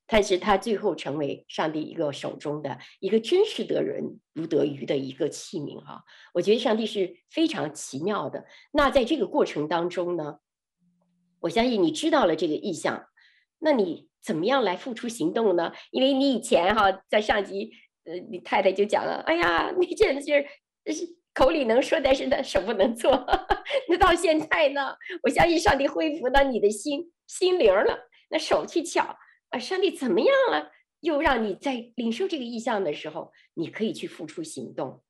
[0.05, 8.45] 但是他最后成为上帝一个手中的一个真实得人如得鱼的一个器皿哈，我觉得上帝是非常奇妙的。
[8.71, 10.39] 那在这个过程当中呢，
[11.39, 13.05] 我相信你知道了这个意象，
[13.59, 15.71] 那你怎么样来付出行动呢？
[15.89, 17.71] 因为你以前哈在上集，
[18.03, 20.33] 呃，你太太就讲了，哎呀，你这就
[20.93, 23.25] 是口里能说，但是呢手不能做。
[23.87, 27.97] 那到现在呢，我相信上帝恢复到你的心心灵了，
[28.29, 29.15] 那手去巧。
[29.53, 30.71] 啊，上帝怎么样了？
[30.99, 35.03] 又让你在领受这个意象的时候，你可以去付出行动。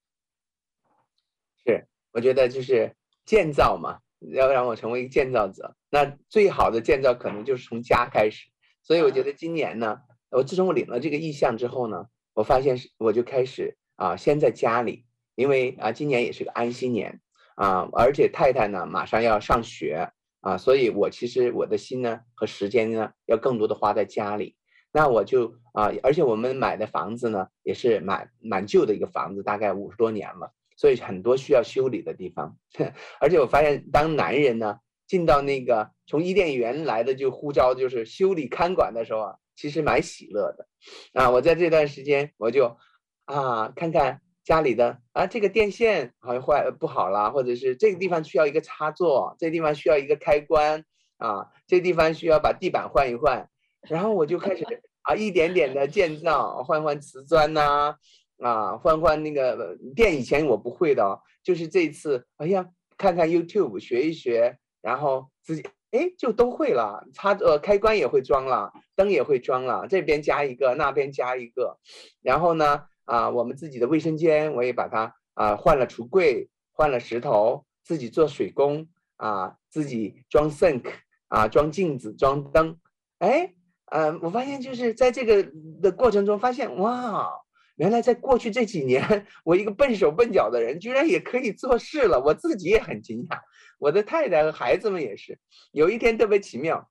[1.66, 2.94] 是，我觉得就是
[3.26, 5.78] 建造嘛，要让我成为一个建造者。
[5.90, 8.50] 那最好的建造可能就是从家开始。
[8.82, 17.22] 所以我觉得今年呢，我自从我领了这个意向之后呢，我发现是我就开始啊，先在家里，因为啊，今年也是个安息年
[17.56, 20.12] 啊，而且太太呢马上要上学。
[20.44, 24.58] 啊，所以我其实我的心呢和时间呢要更多的花在家里，
[24.92, 32.58] 那我就啊，而且我们买的房子呢也是蛮蛮旧的一个房子，大概五十多年了，所以很多需要修理的地方。
[33.22, 40.68] 而且我发现，当男人呢进到那个从伊甸园来的就呼召就是修理看管的时候啊，其实蛮喜乐的。
[41.14, 42.76] 啊，我在这段时间我就
[43.24, 44.20] 啊看看。
[44.44, 50.84] 家里的啊，这个电线好像坏不好了，或者是这个地方需要一个插座，这地方需要一个开关
[51.18, 53.50] 啊，这地方需要把地板换一换，
[53.88, 54.66] 然后我就开始
[55.04, 57.96] 啊，一点点的建造，换换瓷砖呐，
[58.40, 71.80] 啊，换换那个电，以前我不会的，就是这次，哎呀，看看 YouTube 学一学，然后自己哎就都会了，插呃开关也会装了，灯也会装了，这边加一个，那边加一个，
[72.22, 72.84] 然后呢。
[73.06, 78.88] 啊，我们自己的卫生间，我也把它啊换了橱柜，换了石头，自己做水工
[79.18, 80.92] 啊，自己装 sink
[81.28, 82.78] 啊，装镜子，装灯。
[83.20, 83.54] 哎，
[83.92, 85.50] 嗯、啊，我发现就是在这个
[85.82, 87.30] 的过程中，发现哇，
[87.76, 93.40] 原来在过去这几年，我一个笨手笨脚的人，居然也可以做事了，我自己也很惊讶。
[93.80, 95.38] 我的太太和孩子们也是。
[95.72, 96.90] 有一天特别奇妙，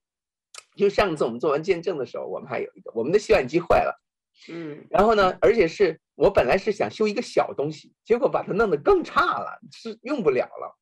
[0.75, 4.02] 就上次我们做完见证的时候，我们还有一个我们的洗碗机坏了，
[4.49, 10.77] 嗯，然后呢，而且是我本来是想修一个小东西，结果把它弄得更差了，是用不了了。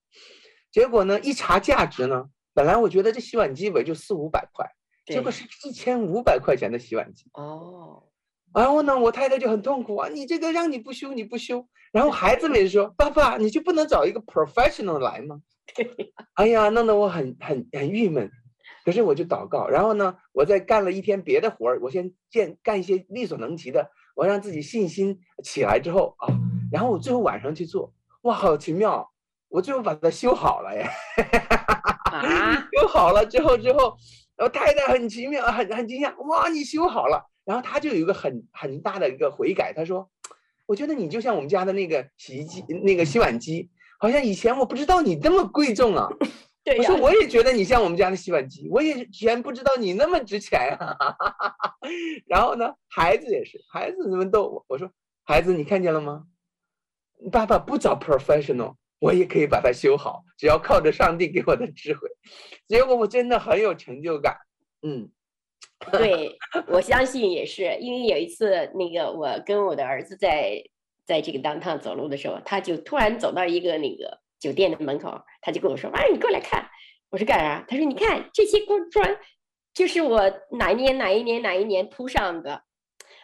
[0.72, 4.66] 结果呢，一查价值呢，本来我觉得这洗碗机也就四五百块，
[5.06, 7.26] 结果是一千五百块钱的洗碗机。
[7.34, 8.04] 哦。
[8.54, 10.10] 然后呢，我太太就很痛苦啊！
[10.10, 11.66] 你这个让你不修，你不修。
[11.94, 15.42] 然后孩子们也说：“爸爸，你就不能找一个 professional 来吗？”
[16.36, 18.30] 哎呀，弄得我很很很郁闷。
[18.84, 26.28] 可是我就祷告，然后呢，我再干了一天别的活儿，我先见干一些力所能及的，我让自己信心起来之后啊，
[26.72, 29.12] 然后我最后晚上去做，哇，好奇妙！
[29.50, 30.90] 我最后把它修好了耶！
[32.12, 33.96] 啊， 修好了之后之后，
[34.38, 37.30] 我太太很奇妙，很很惊讶，哇，你修好了。
[37.44, 40.10] 然后他就有一个很很大的一个悔改，他说
[40.68, 46.08] ：“我觉得你就像我们家的那个洗衣机，那个洗碗机，好像以前我不知道你这么贵重啊。”
[46.78, 50.96] 我说我也觉得你像我们家的洗碗机，我也以前不知道你那么值钱啊。
[52.28, 54.90] 然后呢，孩子也是，孩子们都我，我说
[55.24, 56.26] 孩子，你看见了吗？
[57.32, 62.08] 爸爸不找 professional，我也可以把它修好，只要靠着上帝给我的智慧。
[62.68, 64.38] 结果我真的很有成就感，
[64.82, 65.10] 嗯。
[65.92, 70.64] 对，我相信也是，因为有一次，那个我跟我的儿子在
[71.06, 76.68] 在这个当趟走路的时候，他就突然走到一个那个酒店的门口，他就跟我说：“哎，你过来看。”
[77.10, 79.18] 我说：“干啥？”他说：“你看这些锅砖，
[79.74, 80.22] 就是我
[80.58, 82.64] 哪一年哪一年哪一年铺上的，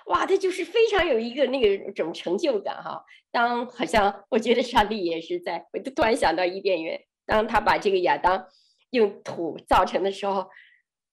[0.05, 3.03] 哇，他就是非常有一个那个种成就感哈。
[3.31, 8.47] 当好像我觉得上帝也是在，我就突然想到伊甸园，当他把这个亚当
[8.91, 10.47] 用土造成的时候。”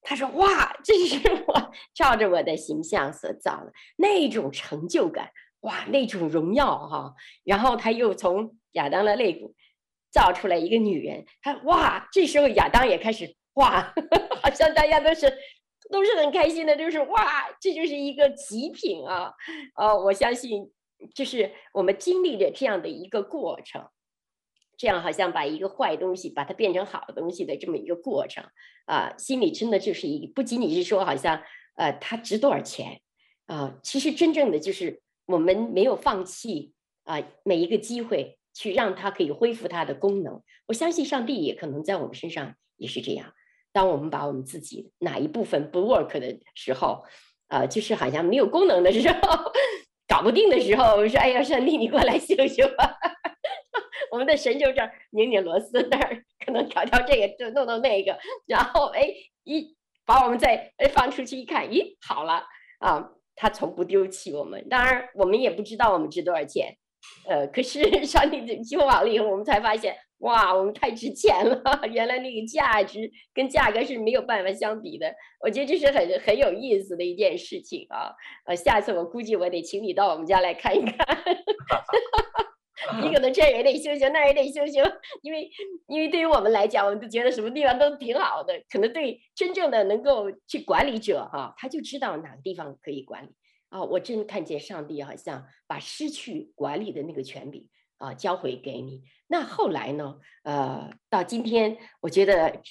[0.07, 7.15] 他说：“哇，这是我照着我的形象所造的那种成就感，哇，那种荣耀哈。
[7.43, 9.55] 然后他又从亚当的肋骨
[10.15, 13.93] 造出来一个女人，他哇，这时候亚当也开始哇，
[14.41, 15.29] 好像大家都是
[15.91, 19.33] 都是很开心的，就是哇，这就是一个极品啊！
[19.75, 20.71] 哦，我相信，
[21.13, 23.85] 就是我们经历了这样的一个过程。”
[24.77, 28.45] 这样好像把一个坏东西把它变成好东西的这么一个过程
[28.87, 31.41] 啊，心里真的就是一不仅仅是说好像
[31.77, 33.01] 呃它值多少钱
[33.47, 36.73] 啊，其实真正的就是我们没有放弃
[37.05, 40.41] 啊每一个机会去让它可以恢复它的功能。
[40.67, 43.35] 我相信上帝也可能在我们身上也是这样。
[43.73, 47.05] 当我们把我们自己哪一部分不 work 的时候，
[47.49, 49.19] 啊，就是好像没有功能的时候，
[50.09, 52.97] 搞不定的时候，我们说哎呀，上帝你过来修修吧。
[54.13, 59.09] 我们的神就这儿拧拧螺丝，那儿可能调调这个，就弄弄那个，然后哎
[59.43, 62.45] 一把我们再哎放出去一看，咦好了
[62.79, 64.69] 啊，他从不丢弃我们。
[64.69, 66.77] 当然我们也不知道我们值多少钱，
[67.29, 75.13] 呃，可是 上帝修好了以后，我们才发现哇，我们太值钱了， 原来那个价值跟价格是没有办法相比的。
[75.41, 78.13] 我觉得这是很很有意思的一件事情啊。
[78.47, 80.97] 呃，下次我估计我得请你到我们家来看一看。
[83.01, 84.83] 你可能这也得修修，那也得修修，
[85.23, 85.51] 因为
[85.89, 88.53] 因为对于我们来讲，我们都觉得什么地方都挺好的。
[88.71, 93.31] 可能对真正的能够去管理者哈、啊，他就知道哪个地方可以管理
[93.75, 93.83] 啊。
[93.83, 99.03] 我真看见上帝好像把失去管理的那个权柄啊交回给你。
[99.27, 100.19] 那后来呢？
[100.45, 102.63] 呃，到今天，我觉得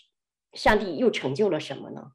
[0.54, 2.12] 上帝又成就了什么呢？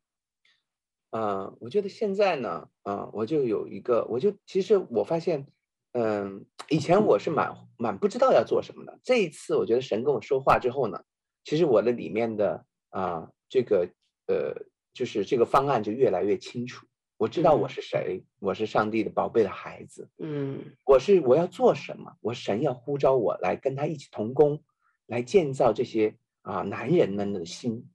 [1.11, 5.47] 呃，我觉得现在呢，呃，我就有一个，我就其实我发现。
[5.93, 9.01] 嗯，以前我是蛮蛮不知道要做什么的。
[9.03, 11.03] 这一次，我觉得神跟我说话之后呢，
[11.45, 13.89] 其实我的里面的啊、这个
[14.27, 14.55] 呃，
[14.93, 16.87] 就是这个方案就越来越清楚。
[17.19, 20.09] 我知道我是谁，我是上帝的宝贝的孩子。
[20.19, 22.13] 嗯，我是我要做什么？
[22.21, 24.63] 我神要呼召我来跟他一起同工，
[25.07, 27.91] 来建造这些啊、呃、男人们的心。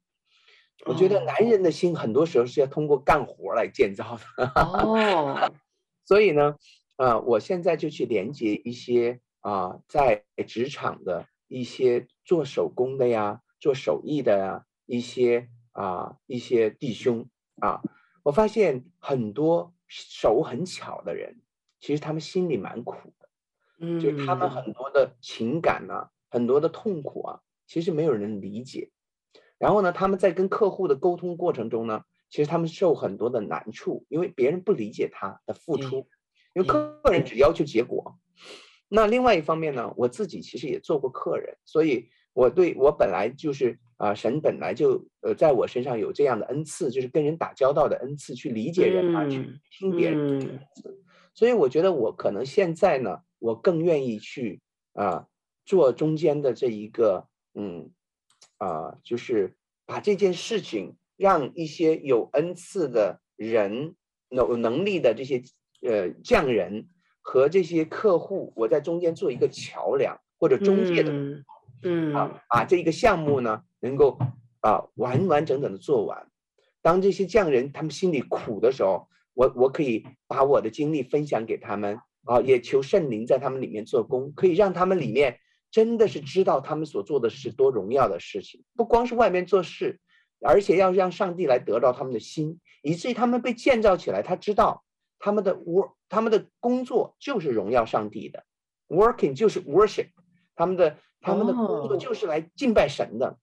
[0.86, 4.52] 我觉得男人的心很多时候是要通过干活来建造的。
[4.56, 5.52] 哦，
[6.06, 6.56] 所以呢。
[6.96, 17.28] 啊、呃，我现在就去连接一些啊、呃，在职场的一些做手工的呀，做手艺的呀，一些啊、呃，一些弟兄
[17.60, 17.82] 啊，
[18.24, 21.42] 我发现很多手很巧的人，
[21.80, 23.30] 其实他们心里蛮苦的，
[23.80, 28.90] 嗯，就是他们很多的情感呢、啊，很多的痛苦啊，其实没有人理解。
[29.60, 36.00] 然后呢，他们在跟客户的沟通过程中呢，其实他们受很多的难处，因为别人不理解他的付出。
[36.00, 36.08] 嗯
[36.56, 38.20] 因为客人只要求结果，
[38.88, 50.60] 那另外一方面呢，我自己其实也做过客人，所以我对我本来就是啊、呃，神本来就呃在我身上有这样的恩赐，就是跟人打交道的恩赐，去理解人啊，去听别人。
[51.34, 55.28] 所以我觉得我可能现在呢，我更愿意去啊
[55.66, 57.92] 做中间的这一个，嗯
[58.58, 63.96] 啊，就是把这件事情让一些有恩赐的人、
[64.28, 65.42] 有能力的这些
[65.82, 66.90] 呃匠人
[67.22, 71.46] 和这些客户，我在中间做一个桥梁或者中介的，嗯，
[71.84, 74.18] 嗯啊，把这一个项目呢能够
[74.62, 76.28] 啊完完整整的做完。
[76.82, 85.38] 当这些匠人他们心里苦的时候，我我可以把我的经历分享给他们啊，也求圣灵在他们里面做工，可以让他们里面
[85.70, 90.00] 真的是知道他们所做的是多荣耀的事情，不光是外面做事，
[90.42, 94.22] 而且要让上帝来得到他们的心，以至于他们被建造起来。
[94.22, 94.84] 他知道
[95.20, 98.46] 他们的 work，他们的工作就是荣耀上帝的
[98.88, 100.10] ，working 就是 worship，
[100.56, 103.38] 他们的他们的工作就是来敬拜神的。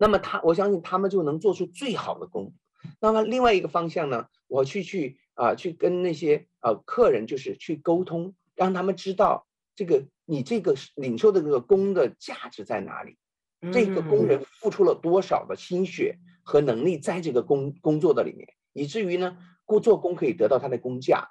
[0.00, 2.54] 那么他，我相信他们就能做出最好的工。
[3.00, 9.46] 那么另外一个方向呢，我去去啊、呃，去跟那些呃客人，就是去沟通，让他们知道
[9.76, 13.18] 这个你这个领受的这个工的价值在哪里，
[13.70, 19.36] 这个工人付出了多少的心血和能力在这个工工作的里面，以至于呢，
[19.66, 21.28] 过做工可以得到他的工价。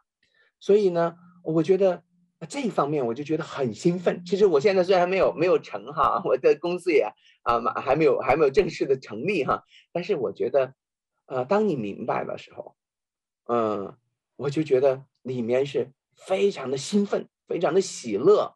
[0.59, 2.03] 所以呢，我觉得。
[2.41, 4.23] 那这一方面我就觉得很兴奋。
[4.25, 7.11] 其实我现在虽然没有没有成哈，我的公司也
[7.43, 10.73] 啊还没有还没有正式的成立哈，但是我觉得，
[11.25, 12.75] 呃，当你明白的时候，
[13.47, 13.97] 嗯、
[14.37, 18.55] 我就觉得里面是非常的兴奋，非常的喜乐，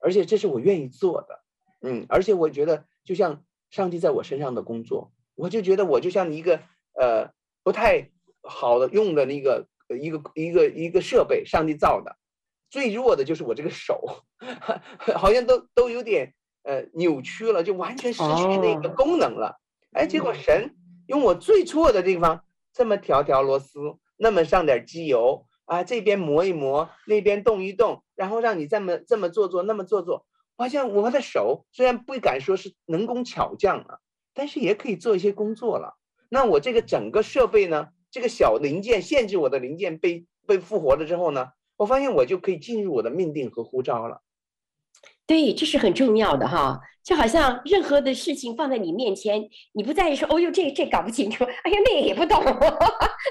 [0.00, 1.44] 而且这是我愿意做的，
[1.82, 6.60] 嗯，而且我觉得就像上帝在我身上的工作，我就觉得我就像一个
[6.94, 7.30] 呃
[7.62, 8.10] 不太
[8.42, 9.68] 好的用的那个
[10.00, 12.16] 一个一个一个设备，上帝造的。
[12.70, 14.00] 最弱的就是我这个手，
[15.16, 19.60] 好像都都有点呃扭曲了，就完全失去那个功能了。
[19.92, 20.76] 哎，结果神
[21.08, 23.80] 用我最错的地方，这么调调螺丝，
[24.16, 30.24] 那么上点机油啊，这边磨一磨，那边动一动，然后让你这么这么做做，那么做做，
[30.56, 34.00] 好像我的手虽然不敢说是能工巧匠了，
[34.32, 35.96] 但是也可以做一些工作了。
[36.28, 41.48] 那我这个整个设备呢，这个小零件限制我的零件被被复活了之后呢？
[41.80, 44.20] 我发现我就可以进入我的命定和呼召了。
[45.26, 46.78] 对，这是很重要的哈。
[47.02, 52.44] 就好像任何的事情放在你面前，你不在意说，哦哟，这这搞不清楚，哎呀，那个也不懂。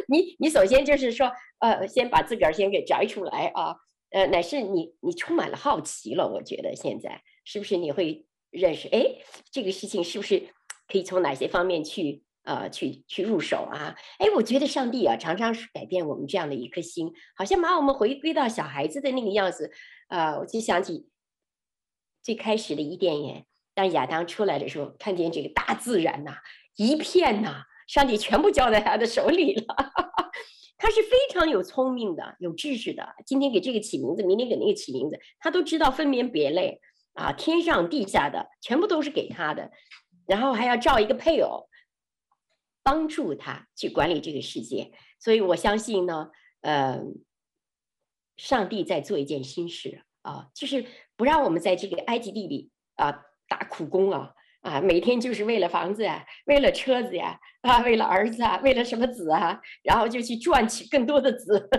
[0.07, 3.75] 你你首先就是说，呃，先把自个儿先给摘出来啊，
[4.09, 6.27] 呃，乃是你你充满了好奇了。
[6.27, 8.87] 我觉得现在是不是你会认识？
[8.87, 9.05] 哎，
[9.51, 10.47] 这个事情是不是
[10.87, 12.23] 可以从哪些方面去？
[12.43, 13.95] 呃，去去入手啊！
[14.17, 19.71] 哎，我觉得上帝啊，常常是改变我们这样的一颗心，好像把我们回归到小孩子的那个样子。
[20.07, 21.07] 呃，我就想起
[22.23, 26.37] 最开始的伊甸园，当亚当出来的时候，看见这个大自然呐、
[26.75, 29.75] 一片呐、上帝全部交在他的手里了。
[30.81, 33.05] 他是非常有聪明的，有知识的。
[33.25, 36.79] 今天给这个起名字，明天给那个起名字，他都知道分门别类
[37.13, 39.69] 啊，天上地下的全部都是给他的，
[40.25, 41.67] 然后还要照一个配偶。
[42.83, 46.29] 帮助他去管理这个世界，所以我相信呢，
[46.61, 47.01] 呃，
[48.37, 61.69] 上帝在做一件新事啊，就是不让我们在这个埃及地里啊打苦工啊啊，每天就是为了房子呀，为了车子呀，啊，为了儿子啊，为了什么子啊，然后就去赚取更多的子。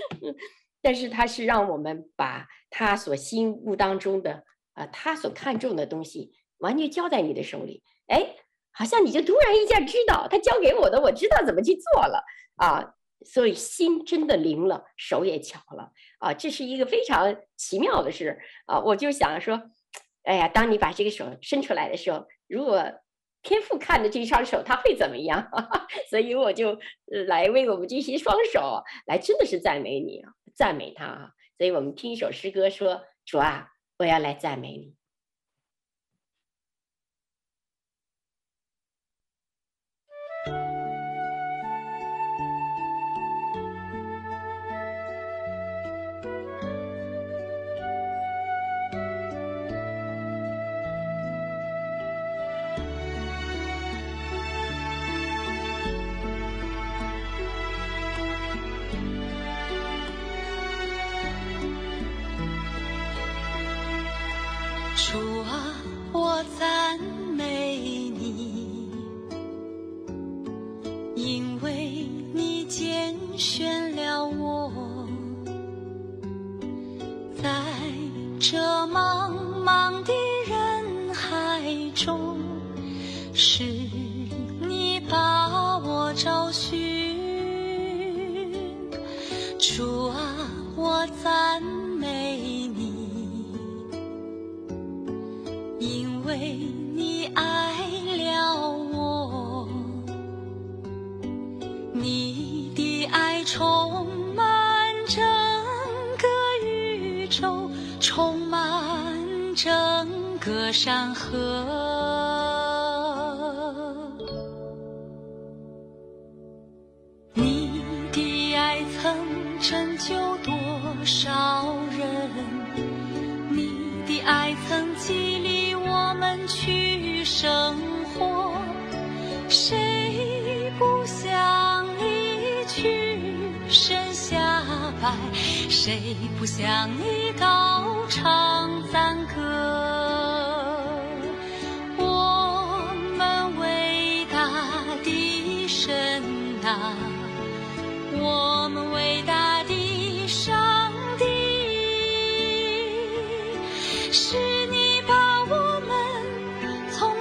[0.80, 8.34] 但是他是让我们把他所心目当中的啊，他所看重的东西完全交在你的手里，哎。
[8.78, 12.22] 好像你就突然一下知道他教给我的，我知道怎么去做了
[12.56, 12.94] 啊，
[13.26, 18.78] 所以心真的灵了，手也巧了啊，这是一个非常奇妙的事啊。
[18.78, 19.60] 我就想说，
[20.22, 22.84] 哎呀，当你把这个手伸出来的时候，如果
[23.42, 25.50] 天父看着这双手，他会怎么样？
[26.08, 26.78] 所以我就
[27.26, 31.30] 来为我们这些双手来，真的是赞美你啊，赞美他啊。
[31.56, 33.68] 所以我们听一首诗歌，说主啊，
[33.98, 34.97] 我要来赞美你。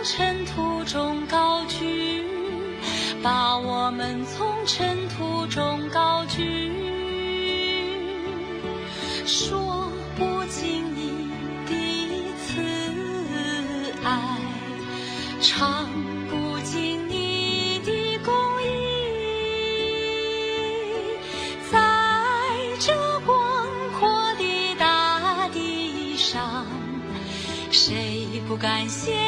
[0.09, 2.23] 尘土中高举，
[3.21, 6.71] 把我们从尘土中高举，
[9.25, 11.29] 说不尽你
[11.65, 11.73] 的
[12.39, 12.63] 慈
[14.05, 14.39] 爱，
[15.41, 15.89] 唱
[16.29, 18.33] 不尽你的公
[18.63, 18.65] 义，
[21.69, 21.77] 在
[22.79, 22.93] 这
[23.25, 23.67] 广
[23.99, 26.65] 阔的大地上，
[27.69, 29.26] 谁不感谢？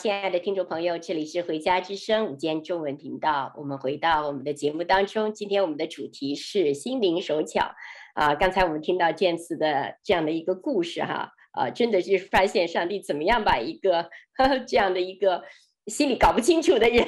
[0.00, 3.52] 亲爱的听众朋友，这里是《回家之声》午间中文频道。
[3.58, 7.72] 我们回到我们的节目当中，今天我们的主题是心灵手巧。
[8.14, 14.04] 啊，刚才我们听到建慈的这样的一个故事，哈，啊，真的是发现上帝怎么样把一个
[14.38, 15.44] 呵呵这样的一个
[15.88, 17.04] 心里搞不清楚的人，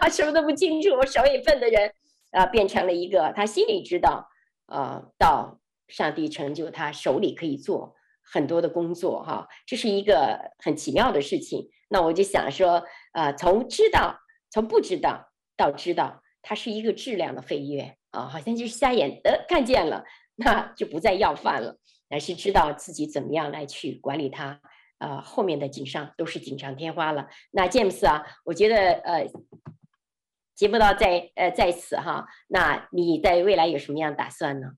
[0.00, 1.92] 啊什么都不清楚、手也笨的人，
[2.32, 4.26] 啊，变成了一个他心里知道，
[4.66, 5.60] 啊，到。
[5.88, 11.68] 上帝成就他手里可以做很多的工作，哈，这是一个很奇妙的事情。
[11.92, 12.82] 那我就想说，
[13.12, 14.18] 呃，从知道，
[14.50, 15.28] 从不知道
[15.58, 20.02] 到知道，它是一个质量的飞跃啊，好像就是瞎眼的看见了，
[20.34, 21.76] 那就不再要饭了，
[22.08, 24.58] 而是知道自己怎么样来去管理它，
[24.96, 27.28] 呃，后面的锦上都是锦上添花了。
[27.50, 29.30] 那詹姆斯啊，我觉得呃，
[30.54, 34.72] 节目到在呃在此哈，那你在未来有什么样打算呢？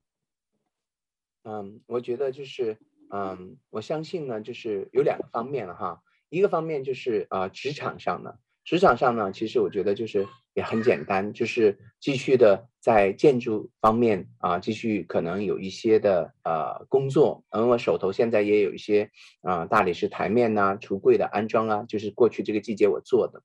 [1.45, 2.77] 嗯，我觉得就是，
[3.13, 6.03] 嗯，我相信呢，就是有两个方面了哈。
[6.35, 8.33] 一个方面就是啊，职场上呢，
[8.65, 17.45] 职场上呢，其实我觉得就是也很简单，就是继续的在建筑方面啊，继续可能有一些的呃工作。
[17.51, 19.09] 而我手头现在也有一些
[19.43, 23.41] 啊大理石台面呐、啊、橱柜的安装啊，就是过去这个季节我做的。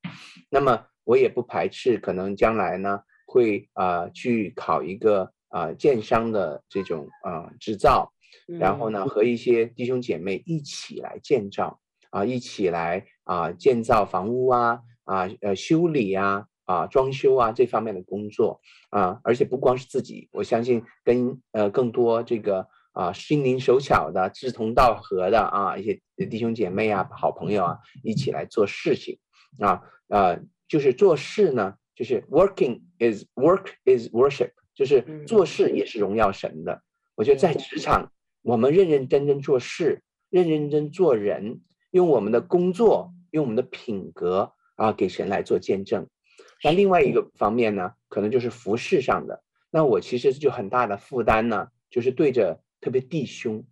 [0.50, 8.12] 那么我也不排斥可能将来呢会啊去考一个啊建商的这种啊执照，
[8.60, 11.80] 然后呢和一些弟兄姐妹一起来建造
[12.10, 14.82] 啊，一起来啊建造房屋啊。
[15.10, 26.00] 啊，呃，修理啊，啊，装修啊，这方面的工作啊，而且不光是自己，我相信跟呃更多这个啊心灵手巧的、志同道合的啊一些
[26.30, 29.18] 弟兄姐妹啊、好朋友啊一起来做事情
[29.58, 36.84] 啊，呃，就是做事呢，就是 working is work is worship，就是做事也是荣耀神的。
[37.16, 38.12] 我觉得在职场，
[38.44, 44.54] 我们认认真真做事，认认真真做人，用我们的工作，用我们的品格。
[44.80, 46.08] 啊，给神来做见证。
[46.64, 49.44] 那另外一个方面呢，可能就是服饰上的。
[49.70, 53.66] 那我其实就很大的负担呢，就是对着特别弟兄。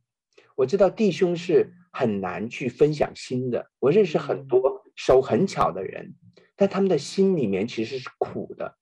[0.57, 3.71] 我知道弟兄是很难去分享心的。
[3.79, 6.13] 我认识很多手很巧的人，
[6.57, 8.75] 但他们的心里面其实是苦的。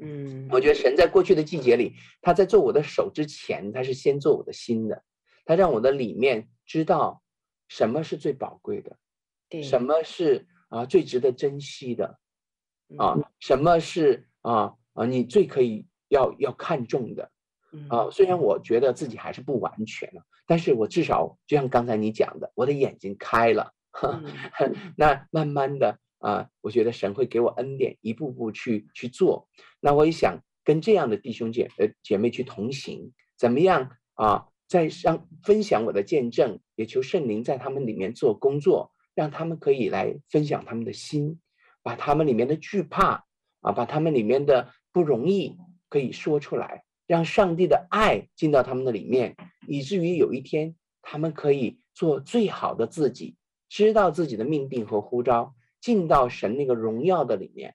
[0.00, 5.04] 嗯，我觉得神在过去的季节里，他在做我的手之前，他是先做我的心的。
[5.44, 7.22] 他让我的里面知道
[7.68, 8.96] 什么是最宝贵的，
[9.48, 10.46] 对，什么是。
[10.70, 12.18] 啊，最值得珍惜的，
[12.98, 15.06] 啊，什么是啊啊？
[15.06, 17.30] 你最可以要要看重的，
[17.88, 23.72] 啊，虽然我觉得自己还是不完全了，但是我至少就像刚才你讲的，我的眼睛开了，
[24.94, 29.48] 那慢慢的啊，我觉得神会给我恩典，一步步去去做。
[29.80, 34.48] 那我也想跟这样的弟兄姐呃姐妹去同行，怎么样啊？
[34.68, 38.92] 在上分享我的见证，也求圣灵在他们里面做工作。
[39.14, 41.40] 让他们可以来分享他们的心，
[41.82, 43.24] 把他们里面的惧怕
[43.62, 45.56] 啊，把他们里面的不容易
[45.88, 49.34] 可以说出来，让上帝的爱进到他们的里面，
[49.66, 53.34] 以至于有一天他们可以做最好的自己，
[53.68, 57.74] 知道自己的命定和呼召，进到神那个荣耀的里面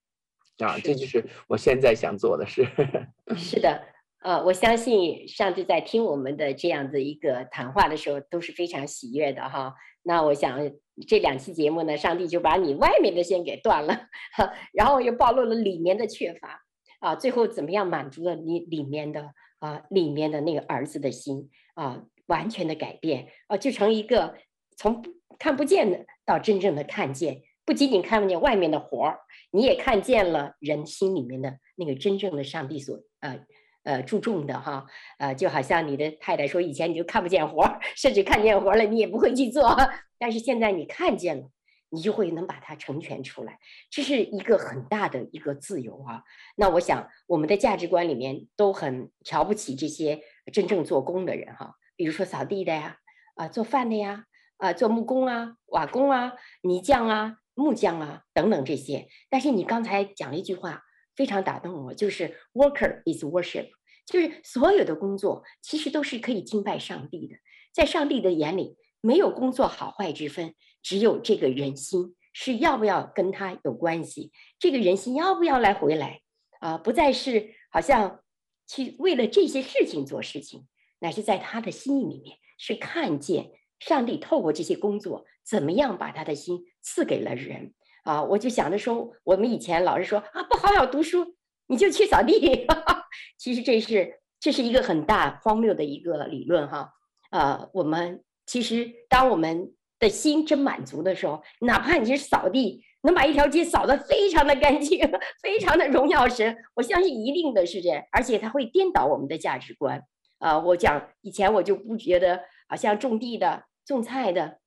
[0.60, 2.66] 啊，这就是我现在想做的事。
[3.36, 3.84] 是的。
[4.24, 9.76] 呃，我相信上帝在听我们的这样的一个谈话的时候都是非常喜悦的哈。
[10.02, 10.72] 那我想
[11.06, 14.08] 这两期节目呢，上帝就把你外面的线给断了，
[14.72, 16.62] 然后又暴露了里面的缺乏
[17.00, 24.36] 啊，最后怎么样满足了你里面的啊，里面的那个儿子的心啊，完全的改变啊，就成一个
[24.78, 25.04] 从
[25.38, 29.20] 看不见的到真正的看见，不仅仅看不见外面的活儿，
[29.52, 33.38] 你也看见了人心里面的那个真正的上帝所啊。
[33.84, 34.86] 呃，注重的哈，
[35.18, 39.76] 呃，就好像你的太太说，以前你就看不见活儿，甚至看见活儿了，你也不会去做，
[40.18, 41.50] 但是现在你看见了，
[41.90, 43.60] 你就会能把它成全出来，
[43.92, 46.24] 这是一个很大的一个自由啊。
[46.56, 50.22] 那我想，我们的价值观里面都很瞧不起这些
[50.54, 52.98] 真正做工的人哈，比如说扫地的呀，
[53.36, 54.24] 啊，做饭的呀，
[54.56, 56.32] 啊，做木工啊、瓦工啊、
[56.62, 59.10] 泥匠啊、木匠啊等等这些。
[59.30, 60.84] 但是你刚才讲了一句话。
[61.16, 63.70] 非常打动我，就是 worker is worship，
[64.06, 67.36] 就是所有的工作其实都是可以敬拜上帝的，
[67.74, 76.22] 在上帝的眼里没有工作好坏之分，只有这个人心是要不要跟他有关系，这个人心要不要来回来
[76.60, 76.78] 啊？
[76.78, 78.22] 不再是好像
[78.68, 80.68] 去为了这些事情做事情，
[81.00, 87.74] 乃是在他的心里面是看见上帝透过这些工作怎么样把他的心赐给了人。
[88.04, 91.36] 啊，我就想着说，我们以前老是说啊，不好好读书，
[91.68, 92.66] 你就去扫地。
[92.68, 93.06] 哈哈，
[93.38, 96.92] 其实这是这是一个很大荒谬的一个理论哈。
[97.30, 105.00] 啊，我们其实当我们的心真满足的时候，哪怕你是扫地，能把一条街扫得非常的干净，
[105.42, 110.04] 非常的荣耀神，我相信一定的是这样，而且它会颠倒我们的价值观。
[110.40, 114.60] 啊，我讲以前我就不觉得，好像种地的、种菜的，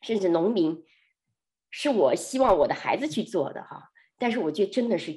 [0.00, 0.84] 甚至农民。
[1.70, 5.14] 是我希望我的孩子去做的哈，但是我觉得真的是，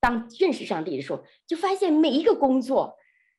[0.00, 2.96] 当认识上帝的时候，就发现每一个工作，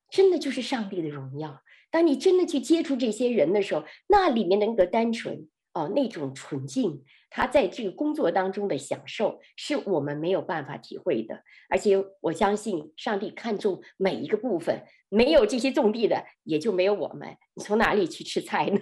[0.10, 1.62] 真的就是上帝的荣耀。
[1.92, 11.44] 当你真的去接触这些人的时候，那里面的那个单纯哦，那种纯净，他在这个工作当中的享受，是我们没有办法体会的。
[11.70, 17.38] 而且我相信上帝看重每一个部分，没有这些种地的，也就没有我们。
[17.54, 18.80] 你从哪里去吃菜呢？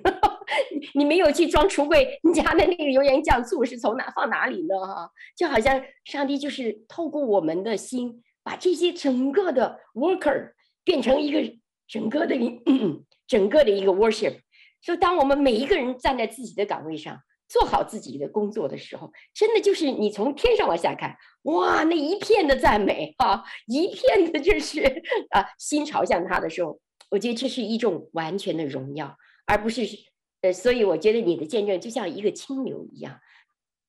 [0.94, 4.76] 你没有去装橱柜，你家的那个油盐酱醋是从哪放哪里呢？
[4.86, 10.52] 哈，就好像上帝就是透过我们的心，把这些整个的 worker
[10.84, 11.56] 变成一个
[11.88, 12.62] 整个的一
[13.28, 14.40] 整个的一个 worship。
[14.82, 17.18] 所以，当我们每一个人站在自己的岗位上，
[17.48, 24.82] 做好自己的工作的时候，真的就是你从天上往下看，哇，那一片的赞美啊，一片的就是
[25.32, 26.80] 啊，心朝向他的时候，
[27.12, 29.16] 我觉得这是一种完全的荣耀，
[29.46, 29.84] 而不是
[30.44, 33.20] 呃，所以我觉得你的见证就像一个清流一样，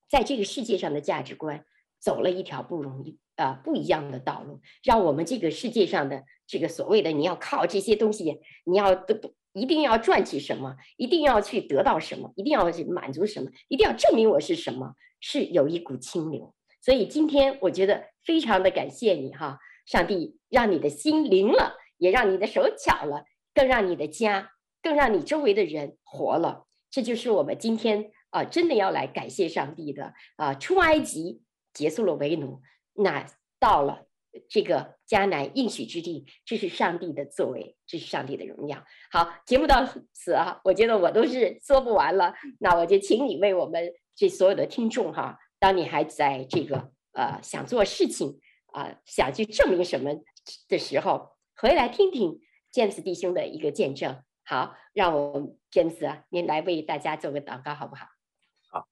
[0.09, 1.63] 在这个世界上的价值观
[1.99, 9.35] 走了一条不容易啊、不一样的道路，让我们这个世界上的这个所谓的你要靠这些东西，你要得。
[9.57, 10.75] 一定要赚取什么？
[10.97, 12.33] 一定要去得到什么？
[12.35, 13.49] 一定要去满足什么？
[13.69, 14.95] 一定要证明我是什么？
[15.21, 16.53] 是有一股清流。
[16.81, 24.51] 所以今天我觉得非常的感谢你哈，上帝让你的心灵了，也让你的手巧了，更让你的家，
[24.85, 26.67] 更让你周围的人活了。
[26.91, 31.41] 这就是我们今天啊，真的要来感谢上帝的啊，出埃及
[31.73, 32.61] 结束了为奴，
[32.93, 33.25] 那
[33.59, 34.05] 到了。
[34.49, 38.83] 这个迦南应许之地，这是上帝的作为，这是上帝的荣耀。
[39.09, 42.33] 好，节目到此啊，我觉得我都是说不完了。
[42.59, 48.41] 那我就请你为我们这所有的听众哈，当你还在这个呃想做事情
[48.73, 50.11] 啊、想去证明什么
[50.67, 54.21] 的时候，回来听听见此弟兄的一个见证。
[54.45, 58.05] 好，让我们 James 啊，您来为大家做个祷告，好不好？
[58.69, 58.87] 好。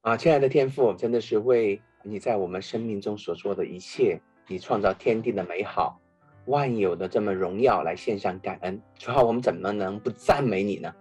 [0.00, 1.80] 啊，亲爱的天父，真的是为。
[2.02, 6.00] 你在我们生命中所做的一切，你创造天地的美好，
[6.46, 8.80] 万有的这么荣耀，来献上感恩。
[8.98, 10.94] 主啊，我们怎么能不赞美你呢？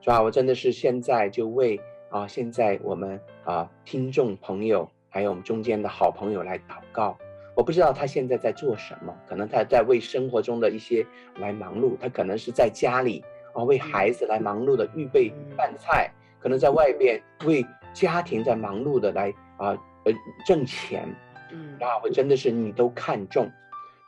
[0.00, 1.80] 主啊，我真的是现在就为
[2.10, 7.16] 啊，现在我们啊听众朋友，还有我们中间的好朋友来祷告。
[7.54, 11.06] 我不知道他现在在做什么，可能他在为生活中的一些
[11.38, 19.76] 来忙碌，他可能是在家里啊为孩子来忙碌的预备饭菜，可能在外边为家庭在忙碌的来啊。
[20.02, 20.12] 呃，
[20.46, 21.06] 挣钱，
[21.52, 23.44] 嗯，啊，我真的是你都看重，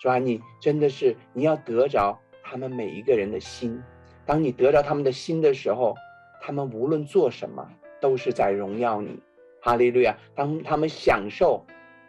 [0.00, 0.18] 是吧？
[0.18, 3.78] 你真的是你要得着他们每一个人的心，
[4.24, 5.94] 当你得着他们的心的时候，
[6.40, 7.68] 他们无论做什么
[8.00, 9.20] 都是在荣耀你，
[9.60, 10.16] 哈利路亚！
[10.34, 11.62] 当他们享受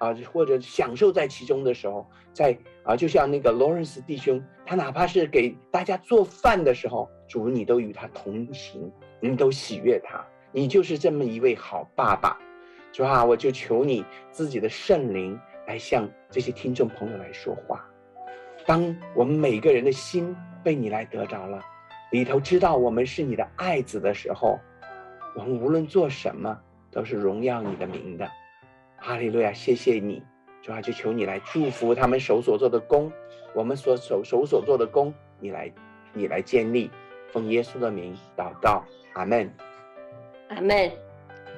[0.03, 8.91] 啊，或者享受在其中的时候，在啊，就像那个 Lawrence 弟兄，他哪怕是给大家做饭的时候，主你都与他同行，
[9.21, 12.37] 你都喜悦他，你就是这么一位好爸爸。
[12.91, 17.83] 主啊，我就求你自己的圣灵来向这些听众朋友来说话。
[18.65, 21.61] 当我们每个人的心被你来得着了，
[22.11, 24.59] 里头知道我们是你的爱子的时候，
[25.35, 26.59] 我们无论做什么
[26.91, 28.29] 都是荣耀你的名的。
[29.05, 30.23] 哈利路亚，谢谢你，
[30.61, 33.11] 主啊，就求你来祝福他们手所做的工，
[33.53, 35.69] 我们所手手所做的工，你来
[36.13, 36.89] 你来建立，
[37.27, 38.81] 奉耶稣的名祷告，
[39.15, 39.53] 阿门，
[40.47, 40.89] 阿门。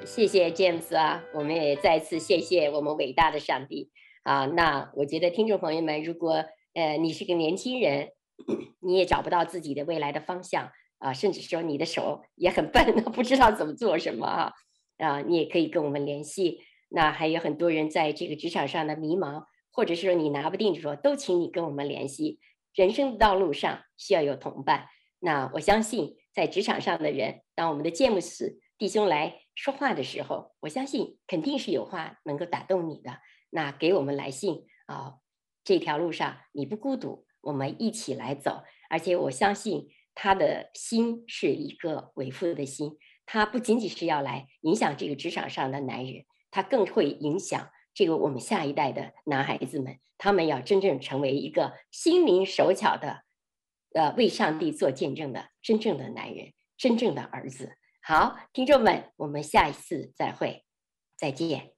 [0.04, 3.92] 谢谢 James 啊，我们也再次谢谢我们伟大的上帝
[4.24, 4.48] 啊。
[4.48, 6.44] 那我觉得听众朋友们，如果
[6.74, 8.10] 呃你是个年轻人，
[8.80, 14.52] 你也找不到自己的未来的方向啊，甚至说你的手也很笨，不知道怎么做什么啊
[14.98, 16.60] 啊，你也可以跟我们联系。
[16.90, 22.40] 那还有很多人在这个职场上的迷茫，或者是说你拿不定的时候，都请你跟我们联系。
[22.74, 24.88] 人生的道路上需要有同伴。
[25.20, 29.42] 那我相信在职场上的人，当我们的詹姆斯弟兄来。
[29.58, 33.20] 说话的时候，我相信肯定是有话能够打动你的。
[33.50, 35.14] 那给我们来信啊，
[35.64, 38.64] 这条路上你不孤独，我们一起来走。
[38.90, 46.26] 而且我相信他的心是一个为父的心，他不仅仅是要来影响这个职场上的男人，
[46.56, 53.24] 他更会影响这个我们下一代的男孩子们，他们要真正成为一个心灵手巧的，
[53.94, 57.76] 呃，为上帝做见证的真正的男人，真正的儿子。
[58.02, 60.64] 好，听众们，我们下一次再会，
[61.18, 61.74] 再见。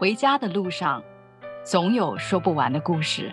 [0.00, 1.00] 回家的路上，
[1.64, 3.32] 总有说不完的故事。